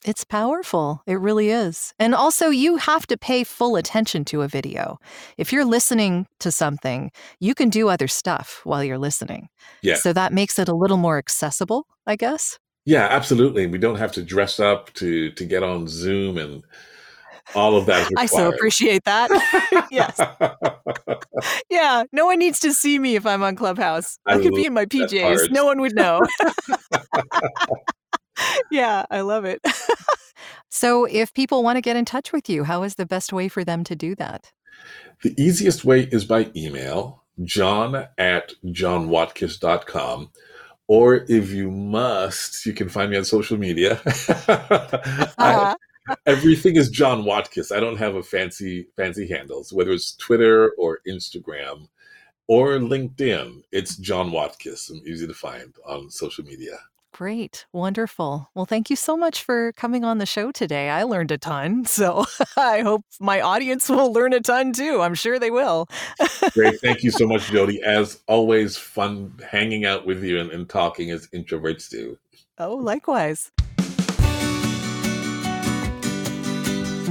it's 0.06 0.24
powerful 0.24 1.02
it 1.06 1.20
really 1.20 1.50
is 1.50 1.94
and 2.00 2.16
also 2.16 2.50
you 2.50 2.78
have 2.78 3.06
to 3.06 3.18
pay 3.18 3.44
full 3.44 3.76
attention 3.76 4.26
to 4.26 4.42
a 4.42 4.48
video 4.48 5.00
if 5.38 5.54
you're 5.54 5.66
listening 5.66 6.26
to 6.40 6.52
something 6.52 7.12
you 7.40 7.54
can 7.54 7.70
do 7.70 7.90
other 7.90 8.08
stuff 8.08 8.62
while 8.64 8.84
you're 8.84 8.98
listening 8.98 9.48
yeah 9.82 9.96
so 9.96 10.12
that 10.12 10.34
makes 10.34 10.58
it 10.58 10.68
a 10.68 10.76
little 10.76 10.98
more 10.98 11.18
accessible 11.18 11.86
i 12.08 12.16
guess 12.16 12.58
yeah 12.86 13.08
absolutely 13.10 13.68
we 13.68 13.78
don't 13.78 13.98
have 13.98 14.12
to 14.12 14.24
dress 14.24 14.60
up 14.60 14.92
to 14.94 15.32
to 15.32 15.46
get 15.46 15.62
on 15.64 15.88
zoom 15.88 16.38
and 16.38 16.64
all 17.56 17.76
of 17.76 17.86
that. 17.88 18.10
I 18.18 18.26
so 18.28 18.50
appreciate 18.50 19.04
that. 19.06 19.30
yes. 19.92 20.20
yeah. 21.70 22.04
No 22.12 22.26
one 22.26 22.40
needs 22.40 22.60
to 22.62 22.74
see 22.74 23.00
me 23.00 23.16
if 23.16 23.26
I'm 23.26 23.44
on 23.44 23.56
Clubhouse. 23.56 24.18
I, 24.26 24.36
I 24.36 24.42
could 24.42 24.54
be 24.54 24.66
in 24.66 24.74
my 24.74 24.86
PJs. 24.86 25.52
No 25.52 25.66
one 25.66 25.82
would 25.82 25.96
know. 25.96 26.22
yeah, 28.72 29.06
I 29.10 29.22
love 29.22 29.46
it. 29.46 29.62
So, 30.74 31.04
if 31.04 31.34
people 31.34 31.64
want 31.64 31.76
to 31.76 31.82
get 31.82 31.98
in 31.98 32.06
touch 32.06 32.32
with 32.32 32.50
you, 32.50 32.64
how 32.64 32.84
is 32.84 32.96
the 32.96 33.06
best 33.06 33.34
way 33.34 33.50
for 33.50 33.66
them 33.66 33.84
to 33.84 33.96
do 33.96 34.16
that? 34.16 34.54
The 35.22 35.36
easiest 35.40 35.84
way 35.84 36.04
is 36.12 36.24
by 36.24 36.50
email, 36.56 37.24
john 37.44 38.08
at 38.18 38.54
johnwatkiss.com. 38.66 40.30
Or 40.88 41.26
if 41.28 41.52
you 41.52 41.70
must, 41.70 42.66
you 42.66 42.74
can 42.74 42.88
find 42.88 43.12
me 43.12 43.18
on 43.18 43.26
social 43.26 43.58
media. 43.58 44.02
uh-huh. 44.48 45.76
everything 46.26 46.78
is 46.78 46.90
John 46.90 47.24
Watkiss. 47.24 47.76
I 47.76 47.80
don't 47.82 47.98
have 47.98 48.16
a 48.16 48.24
fancy 48.24 48.88
fancy 48.96 49.28
handles, 49.28 49.72
whether 49.74 49.92
it's 49.92 50.16
Twitter 50.16 50.72
or 50.78 51.00
Instagram 51.08 51.88
or 52.48 52.78
LinkedIn. 52.78 53.62
It's 53.72 53.98
John 53.98 54.32
Watkiss. 54.32 54.90
I'm 54.90 55.02
easy 55.06 55.28
to 55.28 55.34
find 55.34 55.74
on 55.86 56.10
social 56.10 56.46
media. 56.46 56.80
Great. 57.14 57.66
Wonderful. 57.74 58.50
Well, 58.56 58.66
thank 58.66 58.90
you 58.90 58.96
so 58.96 59.18
much 59.18 59.44
for 59.44 59.74
coming 59.74 60.06
on 60.06 60.18
the 60.18 60.26
show 60.26 60.52
today. 60.52 60.90
I 60.90 61.04
learned 61.04 61.32
a 61.32 61.38
ton. 61.38 61.86
So 61.92 62.26
I 62.56 62.82
hope 62.82 63.04
my 63.20 63.42
audience 63.42 63.90
will 63.90 64.14
learn 64.14 64.34
a 64.34 64.40
ton 64.40 64.72
too. 64.72 65.02
I'm 65.02 65.14
sure 65.14 65.38
they 65.38 65.52
will. 65.52 65.88
Great. 66.54 66.80
Thank 66.80 67.04
you 67.04 67.12
so 67.12 67.28
much, 67.28 67.52
Jodi. 67.52 67.82
As 67.84 68.22
always, 68.28 68.78
fun 68.78 69.38
hanging 69.48 69.86
out 69.86 70.06
with 70.06 70.24
you 70.24 70.40
and, 70.40 70.50
and 70.52 70.70
talking 70.70 71.12
as 71.12 71.28
introverts 71.28 71.90
do. 71.90 72.18
Oh, 72.58 72.76
likewise. 72.76 73.52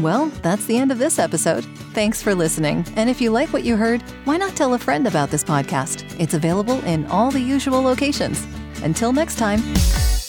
Well, 0.01 0.29
that's 0.43 0.65
the 0.65 0.79
end 0.79 0.91
of 0.91 0.99
this 0.99 1.19
episode. 1.19 1.65
Thanks 1.93 2.23
for 2.23 2.35
listening. 2.35 2.87
And 2.97 3.11
if 3.11 3.21
you 3.21 3.31
like 3.31 3.53
what 3.53 3.65
you 3.65 3.77
heard, 3.77 4.01
why 4.25 4.39
not 4.39 4.57
tell 4.57 4.73
a 4.73 4.79
friend 4.79 5.07
about 5.07 5.31
this 5.31 5.45
podcast? 5.45 6.19
It's 6.19 6.35
available 6.35 6.83
in 6.85 7.05
all 7.07 7.31
the 7.31 7.41
usual 7.41 7.83
locations. 7.83 8.47
Until 8.83 9.13
next 9.13 9.39
time. 9.39 10.20